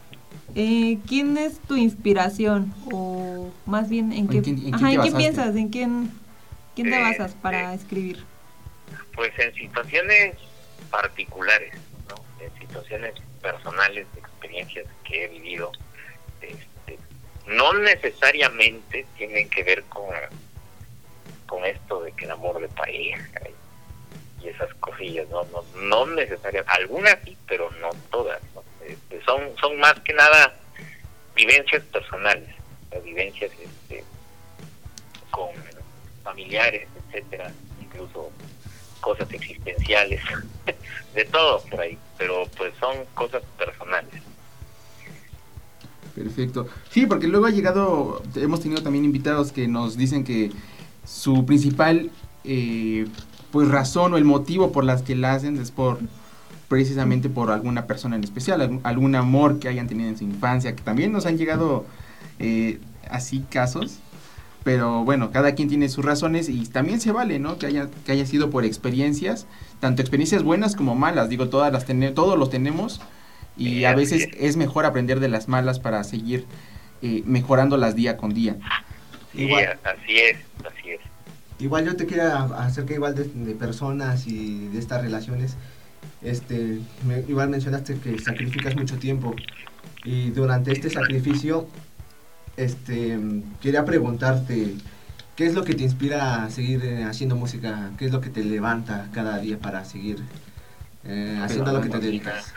[0.54, 2.72] Eh, ¿Quién es tu inspiración?
[2.92, 5.56] O más bien, ¿en ¿O qué, quién- en ajá, ¿en quién piensas?
[5.56, 6.10] ¿En quién,
[6.76, 7.76] quién te Eh, basas para eh.
[7.76, 8.22] escribir?
[9.16, 10.36] Pues en situaciones
[10.88, 11.74] particulares,
[12.08, 12.14] ¿no?
[12.44, 15.72] En situaciones personales, de experiencias que he vivido,
[17.50, 20.08] no necesariamente tienen que ver con,
[21.46, 23.40] con esto de que el amor de pareja
[24.42, 28.40] y esas cosillas, no, no, no necesariamente, algunas sí, pero no todas.
[28.86, 30.54] Este, son, son más que nada
[31.34, 32.48] vivencias personales,
[33.04, 34.04] vivencias este,
[35.30, 35.50] con
[36.22, 38.30] familiares, etcétera, incluso
[39.00, 40.22] cosas existenciales,
[41.14, 44.22] de todo por ahí, pero pues son cosas personales.
[46.22, 46.66] Perfecto.
[46.90, 50.50] Sí, porque luego ha llegado, hemos tenido también invitados que nos dicen que
[51.04, 52.10] su principal
[52.44, 53.06] eh,
[53.50, 55.98] pues razón o el motivo por las que la hacen es por
[56.68, 60.82] precisamente por alguna persona en especial, algún, amor que hayan tenido en su infancia, que
[60.82, 61.84] también nos han llegado
[62.38, 62.78] eh,
[63.10, 63.98] así casos,
[64.62, 67.58] pero bueno, cada quien tiene sus razones y también se vale, ¿no?
[67.58, 69.48] Que haya, que haya sido por experiencias,
[69.80, 73.00] tanto experiencias buenas como malas, digo, todas las todos los tenemos
[73.60, 76.46] y a veces es mejor aprender de las malas para seguir
[77.02, 78.56] eh, mejorándolas día con día.
[79.34, 81.00] Igual, así es, así es.
[81.58, 85.56] Igual yo te quería acercar igual de, de personas y de estas relaciones
[86.22, 86.80] este,
[87.28, 89.34] igual mencionaste que sacrificas mucho tiempo
[90.04, 91.68] y durante este sacrificio,
[92.56, 93.18] este,
[93.60, 94.74] quería preguntarte,
[95.36, 97.90] ¿qué es lo que te inspira a seguir eh, haciendo música?
[97.98, 100.18] ¿Qué es lo que te levanta cada día para seguir
[101.04, 102.52] eh, haciendo lo que te dedicas?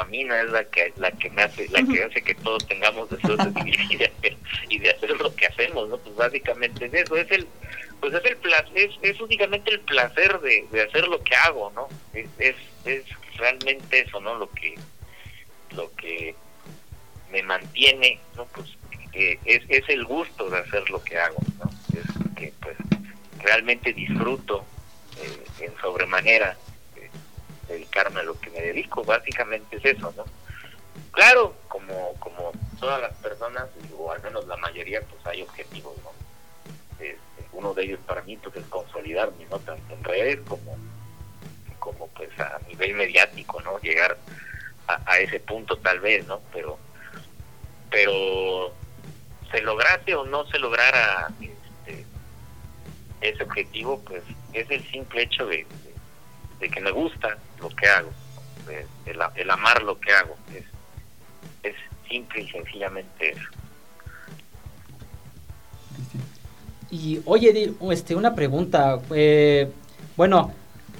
[0.00, 3.38] Dopamina es la que la que me hace la que hace que todos tengamos deseos
[3.38, 4.10] de vivir
[4.68, 7.46] y de, hacer lo que hacemos no pues básicamente es eso es el
[8.00, 11.86] pues es el placer, es, únicamente el placer de, hacer lo que hago, ¿no?
[12.14, 13.04] Es, es,
[13.36, 14.36] realmente eso, ¿no?
[14.36, 14.74] Lo que,
[15.76, 16.34] lo que
[17.30, 18.46] me mantiene, ¿no?
[18.46, 18.74] Pues
[19.12, 21.70] es, es el gusto de hacer lo que hago, ¿no?
[21.92, 22.76] Es que pues
[23.42, 24.64] realmente disfruto
[25.22, 26.69] eh, en sobremanera eh,
[27.72, 30.24] dedicarme a lo que me dedico, básicamente es eso, ¿no?
[31.12, 33.66] Claro, como, como todas las personas,
[33.98, 36.10] o al menos la mayoría, pues hay objetivos, ¿no?
[37.52, 40.76] uno de ellos para mí pues es consolidarme no tanto en redes como
[41.78, 44.16] como pues a nivel mediático no llegar
[44.86, 46.78] a, ese punto tal vez no pero
[47.90, 48.72] pero
[49.50, 52.04] se lograse o no se lograra este,
[53.20, 55.66] ese objetivo pues es el simple hecho de,
[56.68, 58.10] que me gusta lo que hago
[59.06, 60.64] el, amar lo que hago es,
[61.62, 61.76] es
[62.08, 63.48] simple y sencillamente eso
[66.90, 68.98] Y oye, este, una pregunta.
[69.14, 69.70] Eh,
[70.16, 70.52] bueno,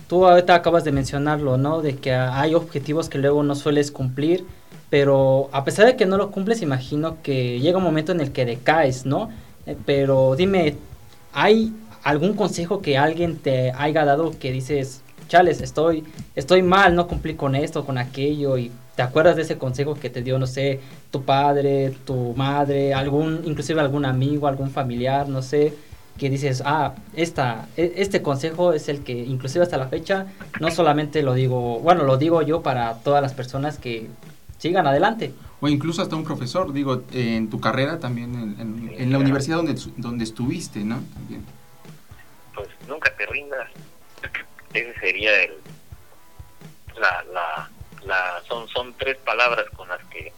[0.08, 1.82] tú ahorita acabas de mencionarlo, ¿no?
[1.82, 4.44] De que hay objetivos que luego no sueles cumplir,
[4.88, 8.30] pero a pesar de que no lo cumples, imagino que llega un momento en el
[8.32, 9.30] que decaes, ¿no?
[9.66, 10.76] Eh, pero dime,
[11.32, 16.04] ¿hay algún consejo que alguien te haya dado que dices, chales, estoy,
[16.34, 20.10] estoy mal, no cumplí con esto, con aquello, y te acuerdas de ese consejo que
[20.10, 20.80] te dio, no sé,
[21.12, 25.72] tu padre, tu madre, algún, inclusive algún amigo, algún familiar, no sé,
[26.18, 30.26] que dices, ah, esta, e, este consejo es el que inclusive hasta la fecha,
[30.58, 34.08] no solamente lo digo, bueno, lo digo yo para todas las personas que
[34.58, 35.32] sigan adelante.
[35.60, 40.24] O incluso hasta un profesor, digo, en tu carrera también, en, la universidad donde, donde
[40.24, 41.00] estuviste, ¿no?
[41.14, 41.44] También.
[42.54, 43.68] Pues nunca te rindas
[44.74, 45.54] ese sería el
[46.98, 47.70] la, la,
[48.04, 50.32] la son son tres palabras con las que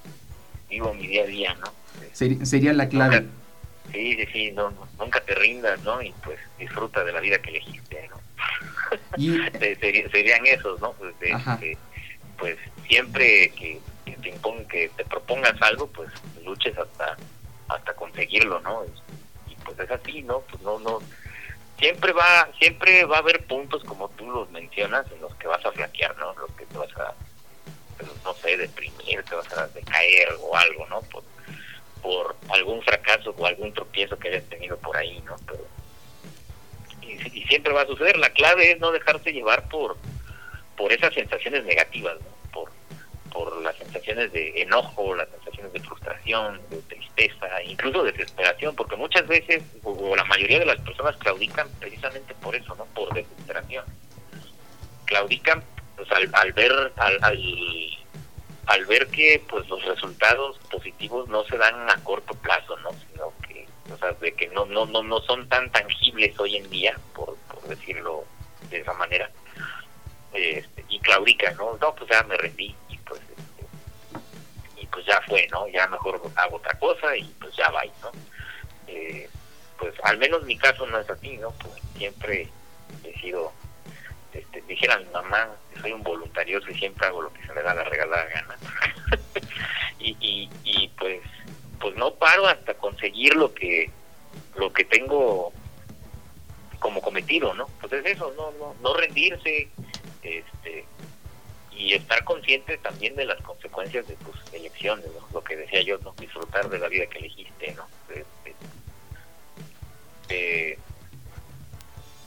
[0.69, 1.73] vivo mi día a día no
[2.13, 3.27] sería, la clave.
[3.93, 7.51] Sí sí sí no, nunca te rindas no y pues disfruta de la vida que
[7.51, 8.21] elegiste no
[9.17, 9.39] y...
[10.11, 11.15] serían esos no pues,
[12.39, 12.59] pues
[12.89, 16.11] siempre que, que te que te propongas algo pues
[16.45, 17.17] luches hasta
[17.69, 18.85] hasta conseguirlo no
[19.49, 21.01] y pues es así no pues no no
[21.83, 25.65] siempre va siempre va a haber puntos como tú los mencionas en los que vas
[25.67, 27.13] a flaquear no los que te vas a
[27.99, 31.25] pues, no sé deprimir te vas a decaer o algo no por,
[32.01, 35.67] por algún fracaso o algún tropiezo que hayas tenido por ahí no pero
[37.03, 38.17] y, siempre va a suceder.
[38.17, 39.97] La clave es no dejarse llevar por
[40.77, 42.51] por esas sensaciones negativas ¿no?
[42.53, 42.71] por
[43.33, 49.27] por las sensaciones de enojo, las sensaciones de frustración, de tristeza, incluso desesperación, porque muchas
[49.27, 52.87] veces, o la mayoría de las personas claudican precisamente por eso, ¿no?
[52.87, 53.85] Por desesperación.
[55.05, 55.63] Claudican
[55.97, 57.19] pues, al, ver al,
[58.67, 62.91] al, ver que pues los resultados positivos no se dan a corto plazo, ¿no?
[62.91, 66.69] Sino que, o sea, de que no no no no son tan tangibles hoy en
[66.71, 68.25] día, por, por decirlo
[68.71, 69.31] de esa manera.
[70.33, 71.77] Este, y claudican, ¿no?
[71.81, 72.75] No, pues ya me rendí,
[74.93, 75.67] pues ya fue, ¿no?
[75.69, 78.13] Ya mejor hago otra cosa y pues ya va, ¿no?
[78.87, 79.29] Eh,
[79.79, 81.51] pues al menos mi caso no es así, ¿no?
[81.53, 82.49] Pues siempre
[83.03, 83.53] he sido,
[84.33, 85.49] este, dijera mi mamá,
[85.81, 88.57] soy un voluntarioso y siempre hago lo que se me da la regalada gana.
[89.99, 91.23] y, y, y pues,
[91.81, 93.91] pues no paro hasta conseguir lo que,
[94.57, 95.53] lo que tengo
[96.79, 97.67] como cometido, ¿no?
[97.81, 99.69] Pues es eso, no, no, no rendirse,
[100.23, 100.85] este,
[101.73, 105.99] y estar consciente también de las consecuencias consecuencias de tus elecciones, lo que decía yo,
[105.99, 106.15] ¿no?
[106.19, 107.87] disfrutar de la vida que elegiste, ¿no?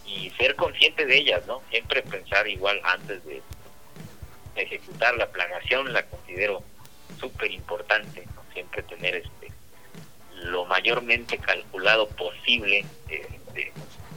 [0.05, 1.63] y ser consciente de ellas, ¿no?
[1.71, 3.41] Siempre pensar igual antes de
[4.55, 6.63] ejecutar la planeación, la considero
[7.19, 8.43] súper importante, ¿no?
[8.53, 9.51] siempre tener este
[10.43, 13.27] lo mayormente calculado posible eh,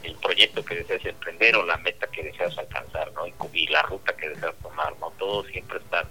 [0.03, 3.26] el proyecto que deseas emprender o la meta que deseas alcanzar, ¿no?
[3.55, 5.11] Y, la ruta que deseas tomar, ¿no?
[5.18, 6.05] Todo siempre está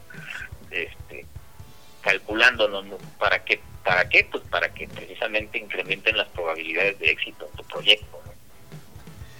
[0.71, 1.25] este,
[2.01, 2.83] calculándolo,
[3.19, 3.59] ¿Para qué?
[3.83, 4.27] ¿Para qué?
[4.29, 8.17] Pues para que precisamente incrementen las probabilidades de éxito en tu proyecto,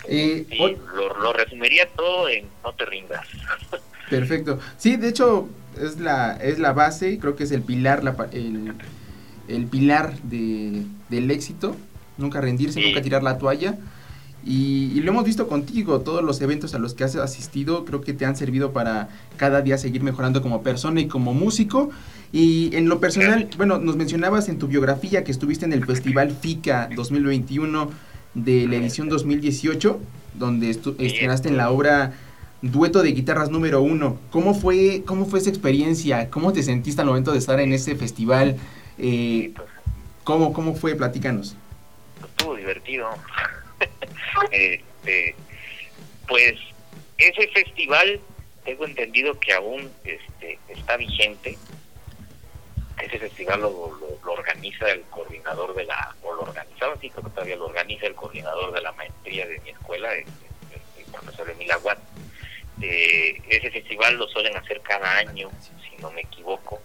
[0.09, 0.45] y
[0.95, 3.27] lo, resumiría todo en no te rindas.
[4.09, 4.59] Perfecto.
[4.77, 5.49] Sí, de hecho
[5.79, 8.73] es la es la base, creo que es el pilar la, el,
[9.47, 11.75] el pilar de, del éxito,
[12.17, 13.77] nunca rendirse, nunca tirar la toalla.
[14.49, 18.13] Y, lo hemos visto contigo, todos los eventos a los que has asistido creo que
[18.13, 21.89] te han servido para cada día seguir mejorando como persona y como músico.
[22.31, 26.31] Y en lo personal, bueno, nos mencionabas en tu biografía que estuviste en el Festival
[26.31, 27.91] FICA 2021
[28.35, 29.99] de la edición 2018,
[30.35, 32.13] donde estrenaste en la obra
[32.61, 34.17] Dueto de Guitarras número uno.
[34.31, 36.29] ¿Cómo fue, ¿Cómo fue esa experiencia?
[36.29, 38.55] ¿Cómo te sentiste al momento de estar en ese festival?
[38.97, 39.53] Eh,
[40.23, 40.95] ¿cómo, ¿Cómo fue?
[40.95, 41.57] Platícanos.
[42.37, 43.09] Estuvo divertido.
[44.51, 45.35] este,
[46.27, 46.55] pues
[47.17, 48.19] ese festival
[48.63, 51.57] tengo entendido que aún este, está vigente.
[53.01, 57.55] Ese festival lo, organiza el coordinador de la, o lo organizaba, sí, creo que todavía
[57.55, 60.25] lo organiza el coordinador de la maestría de mi escuela, el,
[61.11, 61.99] profesor Emil Aguat.
[62.81, 66.81] Eh, ese festival lo suelen hacer cada año, si no me equivoco,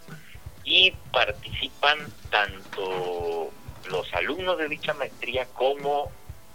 [0.64, 1.98] y participan
[2.30, 3.50] tanto
[3.90, 6.10] los alumnos de dicha maestría como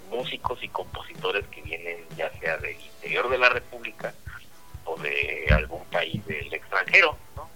[0.10, 4.14] músicos y compositores que vienen ya sea del interior de la República
[4.86, 7.49] o de algún país del extranjero, ¿no?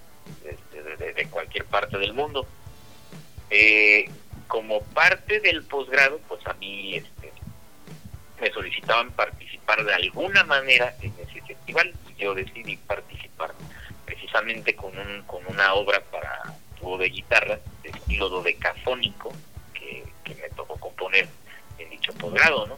[0.44, 2.46] de, cualquier parte del mundo.
[3.50, 4.10] Eh,
[4.48, 7.32] como parte del posgrado, pues a mí este,
[8.40, 13.54] me solicitaban participar de alguna manera en ese festival y yo decidí participar
[14.06, 19.32] precisamente con, un, con una obra para dúo de guitarra de estilo dodecafónico
[19.74, 21.30] que, que me tocó componer
[22.68, 22.78] ¿no?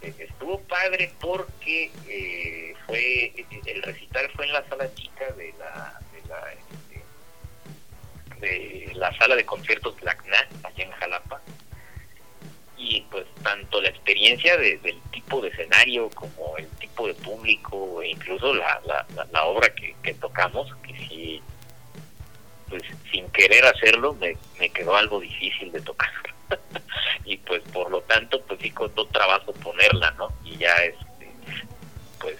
[0.00, 3.32] Este, estuvo padre porque eh, fue
[3.66, 7.04] el recital fue en la sala chica de la de la, este,
[8.40, 11.40] de la sala de conciertos Lacna allá en Jalapa
[12.76, 18.10] y pues tanto la experiencia del tipo de escenario como el tipo de público e
[18.10, 18.80] incluso la,
[19.32, 21.42] la, obra que, que, tocamos que sí
[22.68, 26.08] pues sin querer hacerlo me, me quedó algo difícil de tocar
[27.24, 30.28] y pues por lo tanto pues sí costó trabajo ponerla, ¿no?
[30.44, 31.30] Y ya este,
[32.20, 32.36] pues,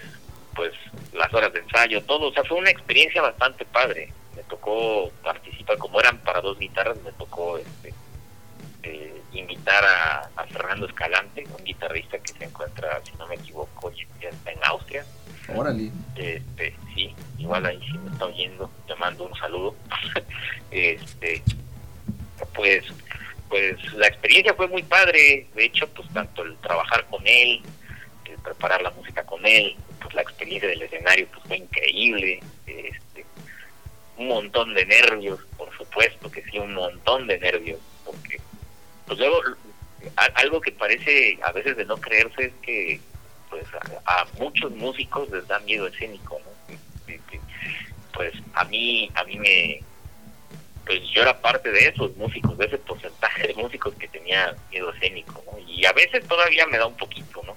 [0.55, 0.73] pues
[1.13, 4.13] las horas de ensayo, todo, o sea, fue una experiencia bastante padre.
[4.35, 7.93] Me tocó participar, como eran para dos guitarras, me tocó este,
[8.83, 14.29] eh, invitar a, Fernando Escalante, un guitarrista que se encuentra, si no me equivoco, ya
[14.29, 15.05] está en Austria.
[15.55, 15.91] Órale.
[16.15, 19.75] Este, sí, igual ahí sí me está oyendo, te mando un saludo.
[20.71, 21.43] este,
[22.55, 22.85] pues
[23.49, 27.61] pues la experiencia fue muy padre, de hecho, pues tanto el trabajar con él,
[28.25, 33.25] el preparar la música con él, pues la experiencia del escenario pues fue increíble, este,
[34.17, 38.39] un montón de nervios, por supuesto que sí, un montón de nervios, porque
[39.07, 39.41] pues luego
[40.35, 43.01] algo que parece a veces de no creerse es que
[43.49, 43.65] pues
[44.05, 46.49] a, muchos músicos les da miedo escénico, ¿no?
[48.13, 49.81] Pues a mí a mí me
[50.89, 54.91] pues yo era parte de esos músicos, de ese porcentaje de músicos que tenía miedo
[54.91, 55.59] escénico, ¿no?
[55.59, 57.55] Y a veces todavía me da un poquito, ¿no?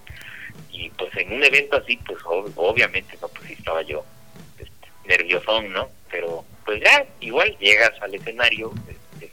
[0.71, 3.29] Y pues en un evento así, pues obviamente, ¿no?
[3.29, 4.05] Pues sí estaba yo
[4.59, 5.89] este, nerviosón, ¿no?
[6.11, 9.31] Pero pues ya, igual llegas al escenario, este,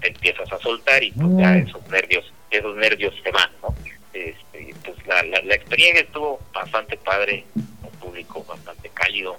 [0.00, 1.68] te empiezas a soltar y pues ya mm.
[1.68, 3.74] esos nervios, esos nervios se van, ¿no?
[4.14, 9.36] Este, pues la, la, la experiencia estuvo bastante padre, un público bastante cálido,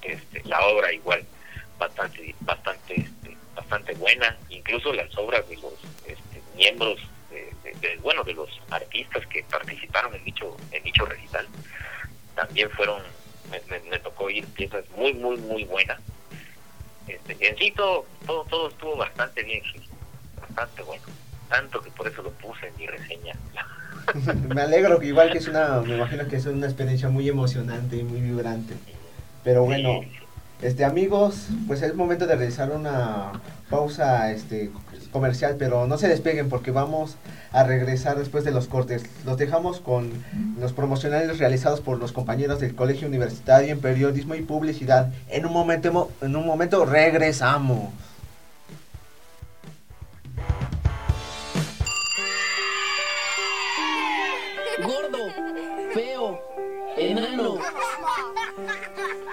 [0.00, 1.22] este, la obra igual
[1.78, 4.36] bastante bastante este, bastante buena.
[4.50, 5.74] Incluso las obras de los
[6.06, 6.98] este, miembros
[7.30, 11.46] de, bueno de los artistas que participaron en dicho en dicho recital
[12.34, 13.02] también fueron
[13.50, 16.00] me, tocó oír piezas muy muy muy buenas.
[17.06, 19.62] Este, en sí todo, todo, estuvo bastante bien
[20.40, 21.04] bastante bueno.
[21.48, 23.34] Tanto que por eso lo puse en mi reseña.
[24.54, 27.96] Me alegro que igual que es una me imagino que es una experiencia muy emocionante
[27.96, 28.74] y muy vibrante.
[29.44, 30.02] Pero bueno
[30.60, 33.32] este, amigos, pues es momento de realizar una
[33.70, 34.70] pausa este,
[35.12, 37.16] comercial, pero no se despeguen porque vamos
[37.52, 39.04] a regresar después de los cortes.
[39.24, 40.10] Los dejamos con
[40.58, 45.12] los promocionales realizados por los compañeros del Colegio Universitario en Periodismo y Publicidad.
[45.28, 47.90] En un momento, en un momento regresamos.
[54.80, 55.18] Gordo,
[55.92, 56.40] feo,
[56.98, 57.58] enano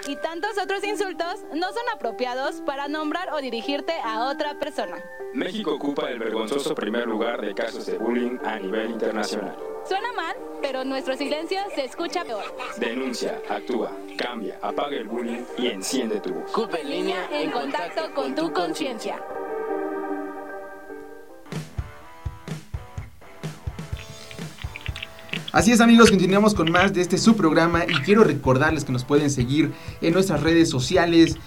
[0.07, 4.97] y tantos otros insultos no son apropiados para nombrar o dirigirte a otra persona.
[5.33, 9.57] México ocupa el vergonzoso primer lugar de casos de bullying a nivel internacional.
[9.85, 12.43] Suena mal, pero nuestro silencio se escucha peor.
[12.77, 16.51] Denuncia, actúa, cambia, apaga el bullying y enciende tu voz.
[16.51, 19.23] CUP en línea en contacto con tu conciencia.
[25.55, 29.29] Así es amigos, continuamos con más de este subprograma y quiero recordarles que nos pueden
[29.29, 31.37] seguir en nuestras redes sociales.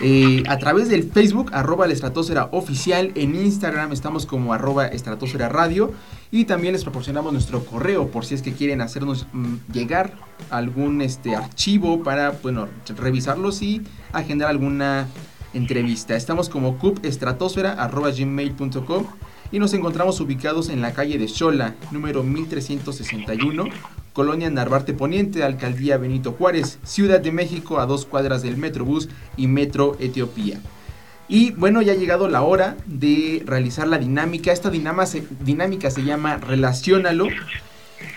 [0.00, 5.48] Eh, a través del Facebook, arroba la estratosfera oficial, en Instagram estamos como arroba estratosfera
[5.48, 5.92] radio
[6.32, 10.14] y también les proporcionamos nuestro correo por si es que quieren hacernos mm, llegar
[10.50, 12.66] algún este, archivo para bueno,
[12.96, 13.80] revisarlos y
[14.12, 15.06] agendar alguna
[15.54, 16.16] entrevista.
[16.16, 19.06] Estamos como cupestratosfera.gmail.com
[19.52, 23.64] y nos encontramos ubicados en la calle de Xola, número 1361,
[24.12, 29.46] Colonia Narvarte Poniente, Alcaldía Benito Juárez, Ciudad de México, a dos cuadras del Metrobús y
[29.46, 30.60] Metro Etiopía.
[31.28, 34.52] Y bueno, ya ha llegado la hora de realizar la dinámica.
[34.52, 37.26] Esta dinámica se llama Relaciónalo.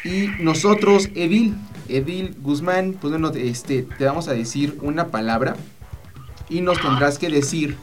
[0.04, 1.56] Y nosotros, Edil,
[1.88, 5.56] Edil Guzmán, pues bueno, este, te vamos a decir una palabra
[6.50, 7.78] y nos tendrás que decir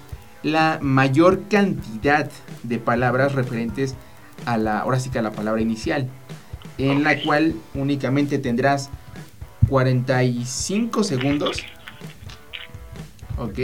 [0.47, 2.31] la mayor cantidad
[2.63, 3.97] de palabras referentes
[4.45, 6.09] a la, ahora sí que a la palabra inicial,
[6.79, 8.89] en la cual únicamente tendrás
[9.69, 11.65] 45 segundos,
[13.39, 13.59] ok,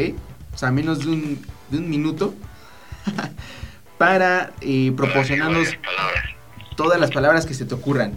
[0.53, 2.35] o sea, menos de un, de un minuto,
[3.99, 5.68] para eh, proporcionarnos
[6.76, 8.12] todas las palabras que se te ocurran.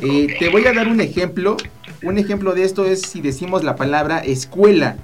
[0.00, 1.56] Eh, te voy a dar un ejemplo.
[2.02, 4.96] Un ejemplo de esto es si decimos la palabra escuela.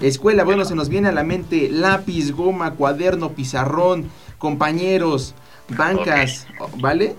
[0.00, 5.34] Escuela, bueno, se nos viene a la mente lápiz, goma, cuaderno, pizarrón, compañeros,
[5.68, 7.14] bancas, ¿vale?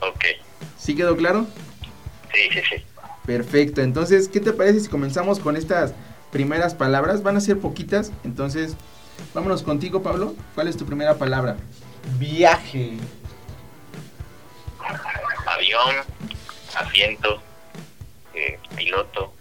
[0.00, 0.24] Ok.
[0.78, 1.46] ¿Sí quedó claro?
[2.32, 2.84] Sí, sí, sí.
[3.26, 5.92] Perfecto, entonces, ¿qué te parece si comenzamos con estas
[6.32, 7.22] primeras palabras?
[7.22, 8.76] Van a ser poquitas, entonces,
[9.34, 10.34] vámonos contigo, Pablo.
[10.54, 11.56] ¿Cuál es tu primera palabra?
[12.18, 12.96] Viaje.
[15.46, 15.96] Avión,
[16.76, 17.42] asiento,
[18.34, 19.32] eh, piloto,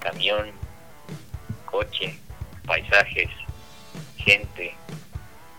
[0.00, 0.61] camión,
[1.72, 2.14] coche,
[2.66, 3.30] paisajes,
[4.18, 4.76] gente,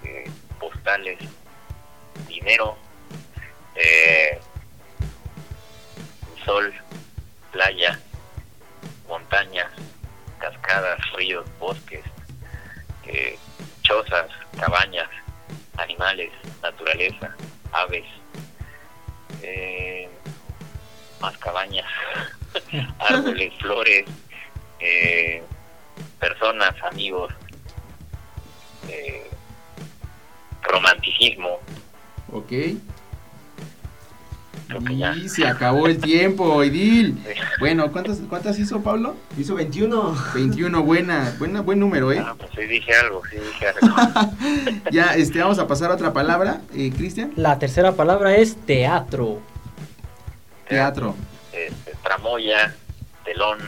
[0.04, 1.18] eh, postales,
[2.28, 2.78] dinero,
[3.76, 4.40] eh,
[6.46, 6.72] sol,
[7.52, 8.00] playa,
[9.10, 9.72] montañas,
[10.40, 12.06] cascadas, ríos, bosques,
[13.08, 13.38] eh,
[13.82, 15.10] chozas, cabañas,
[15.78, 17.36] animales, naturaleza,
[17.72, 18.06] aves,
[21.20, 21.90] más cabañas,
[23.00, 24.06] árboles, flores,
[26.24, 27.34] personas, amigos,
[28.88, 29.30] eh,
[30.62, 31.60] romanticismo.
[32.32, 32.52] Ok.
[34.90, 37.18] Y se acabó el tiempo, Edil.
[37.60, 39.16] Bueno, ¿cuántas, ¿cuántas hizo Pablo?
[39.38, 40.16] Hizo 21.
[40.34, 42.22] 21, buena, buena, buen número, ¿eh?
[42.26, 43.96] Ah, pues sí dije algo, sí dije algo.
[44.92, 47.32] ya, este, vamos a pasar a otra palabra, eh, Cristian.
[47.36, 49.42] La tercera palabra es teatro.
[50.68, 51.16] Teatro.
[51.54, 52.76] Este, tramoya,
[53.24, 53.60] telón,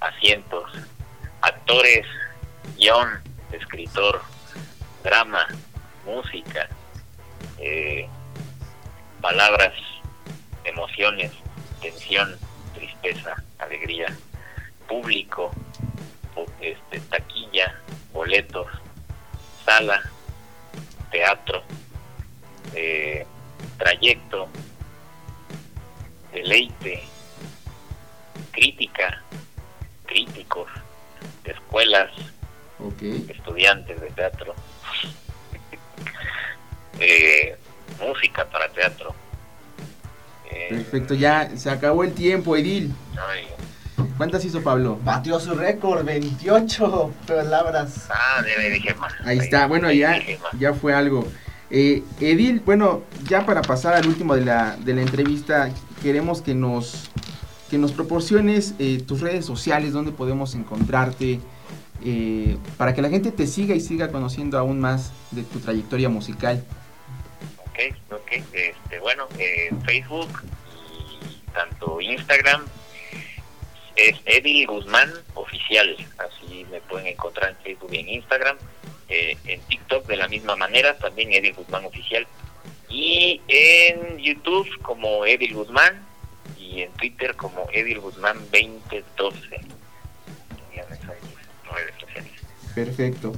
[0.00, 0.70] asientos,
[1.68, 2.06] actores,
[2.78, 3.20] guion,
[3.52, 4.22] escritor,
[5.04, 5.46] drama,
[6.06, 6.66] música,
[7.58, 8.08] eh,
[9.20, 9.74] palabras,
[10.64, 11.30] emociones,
[11.82, 12.38] tensión,
[12.72, 14.06] tristeza, alegría,
[14.88, 15.52] público,
[16.62, 17.78] este, taquilla,
[18.14, 18.66] boletos,
[19.66, 20.00] sala,
[21.10, 21.62] teatro,
[22.74, 23.26] eh,
[23.76, 24.48] trayecto,
[26.32, 27.02] deleite,
[28.52, 29.22] crítica,
[30.06, 30.70] críticos,
[31.44, 32.10] escuelas,
[33.28, 34.54] estudiantes de teatro,
[37.00, 37.56] eh,
[38.00, 39.14] música para teatro.
[40.50, 42.92] Eh, Perfecto, ya se acabó el tiempo, Edil.
[44.16, 44.98] ¿Cuántas hizo Pablo?
[45.04, 48.08] Batió su récord, 28 palabras.
[48.10, 49.12] Ah, debe dije más.
[49.24, 50.20] Ahí está, bueno, ya,
[50.58, 51.26] ya fue algo.
[51.70, 55.70] Eh, Edil, bueno, ya para pasar al último de la, de la entrevista,
[56.02, 57.10] queremos que nos
[57.70, 61.40] que nos proporciones eh, tus redes sociales, donde podemos encontrarte,
[62.04, 66.08] eh, para que la gente te siga y siga conociendo aún más de tu trayectoria
[66.08, 66.64] musical.
[67.58, 68.32] Ok, ok.
[68.52, 70.28] Este, bueno, eh, Facebook
[70.86, 72.64] y tanto Instagram
[73.96, 78.56] es Edil Guzmán Oficial, así me pueden encontrar en Facebook y en Instagram.
[79.08, 82.26] Eh, en TikTok de la misma manera, también Edil Guzmán Oficial.
[82.90, 86.06] Y en YouTube como Edil Guzmán
[86.70, 89.60] y en Twitter como Edil Guzmán 2012.
[92.74, 93.32] Perfecto.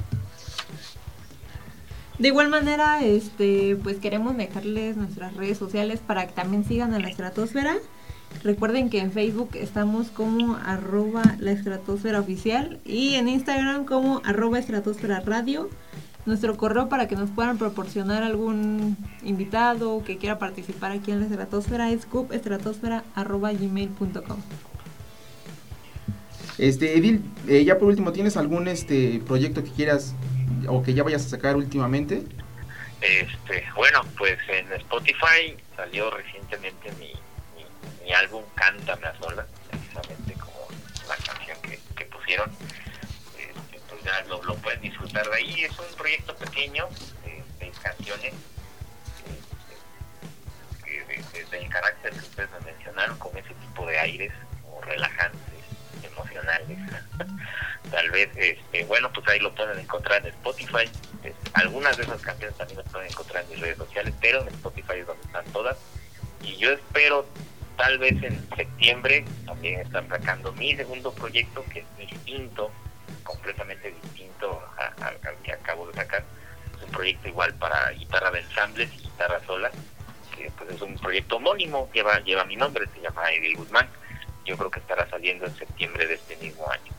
[2.19, 6.99] De igual manera, este, pues queremos dejarles nuestras redes sociales para que también sigan a
[6.99, 7.79] la estratosfera.
[8.43, 14.59] Recuerden que en Facebook estamos como arroba la estratosfera oficial y en Instagram como arroba
[14.59, 15.71] estratosfera radio.
[16.27, 21.27] Nuestro correo para que nos puedan proporcionar algún invitado que quiera participar aquí en la
[21.27, 24.39] estratosfera es cupestratosfera.gmail.com
[26.59, 30.15] Este, Edil, eh, ya por último, ¿tienes algún este proyecto que quieras
[30.69, 32.23] o que ya vayas a sacar últimamente?
[33.01, 37.13] Este, bueno, pues en Spotify salió recientemente mi,
[38.05, 40.69] mi, álbum Cántame a solas, precisamente como
[41.09, 42.51] la canción que, pusieron.
[44.29, 45.65] Lo, lo, pueden disfrutar de ahí.
[45.65, 46.89] Es un proyecto pequeño
[47.25, 48.35] de seis canciones.
[50.87, 54.33] Este, desde el carácter que ustedes me mencionaron, con ese tipo de aires
[54.63, 55.41] como relajantes,
[56.05, 56.79] emocionales.
[57.91, 60.89] tal vez, este, bueno, pues ahí lo pueden encontrar en Spotify.
[61.55, 64.95] algunas de esas canciones también las pueden encontrar en mis redes sociales, pero en Spotify
[64.99, 65.77] es donde están todas.
[66.43, 67.27] Y yo espero,
[67.77, 72.71] tal vez en septiembre, también estar sacando mi segundo proyecto, que es distinto,
[73.23, 74.61] completamente distinto
[75.01, 76.25] al que acabo de sacar.
[76.77, 79.71] Es un proyecto igual para guitarra de ensambles y guitarra sola,
[80.37, 83.89] que pues es un proyecto homónimo, lleva, lleva mi nombre, se llama Edil Guzmán.
[84.47, 86.93] Yo creo que estará saliendo en septiembre de este mismo año.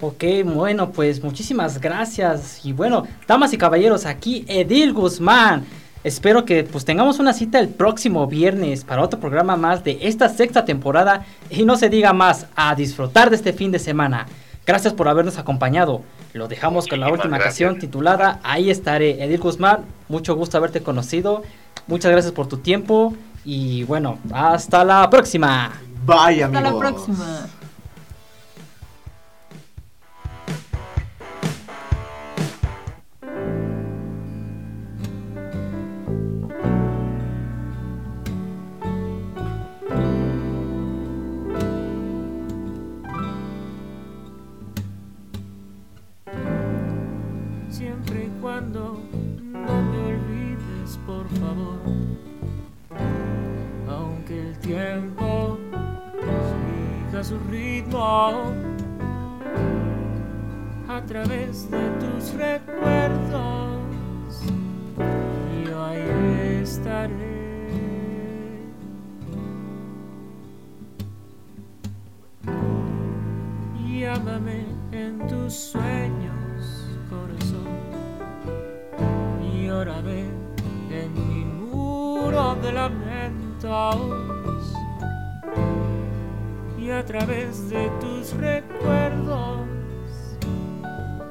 [0.00, 2.64] Ok, bueno, pues muchísimas gracias.
[2.64, 5.66] Y bueno, damas y caballeros, aquí Edil Guzmán.
[6.04, 10.28] Espero que pues tengamos una cita el próximo viernes para otro programa más de esta
[10.28, 14.26] sexta temporada y no se diga más, a disfrutar de este fin de semana.
[14.68, 16.02] Gracias por habernos acompañado.
[16.34, 19.24] Lo dejamos con la última canción titulada Ahí estaré.
[19.24, 21.42] Edil Guzmán, mucho gusto haberte conocido.
[21.86, 23.14] Muchas gracias por tu tiempo
[23.46, 25.72] y bueno, hasta la próxima.
[26.04, 26.56] Bye, amigos.
[26.56, 27.46] Hasta la próxima.
[57.24, 58.52] Su ritmo
[60.88, 63.80] a través de tus recuerdos.
[65.66, 67.38] Yo ahí estaré.
[73.88, 77.66] Llámame en tus sueños, corazón.
[79.52, 80.26] Y órame
[80.90, 84.37] en mi muro de lamentos
[86.92, 89.66] yo través de tus recuerdos.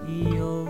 [0.08, 0.66] Y yo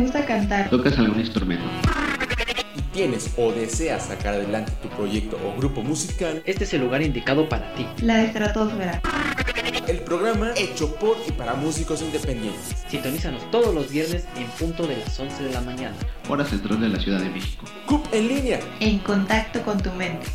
[0.00, 1.64] gusta cantar, ¿Tocas algún instrumento?
[2.76, 7.02] y tienes o deseas sacar adelante tu proyecto o grupo musical, Este es el lugar
[7.02, 7.86] indicado para ti.
[8.02, 9.00] la estratosfera.
[9.88, 12.76] el programa hecho por y para músicos independientes.
[12.88, 15.94] Sintonízanos todos los viernes en punto de las 11 de la mañana.
[16.28, 17.64] Hora central de la Ciudad de México.
[17.86, 18.60] CUP en línea.
[18.78, 20.26] En contacto con tu mente.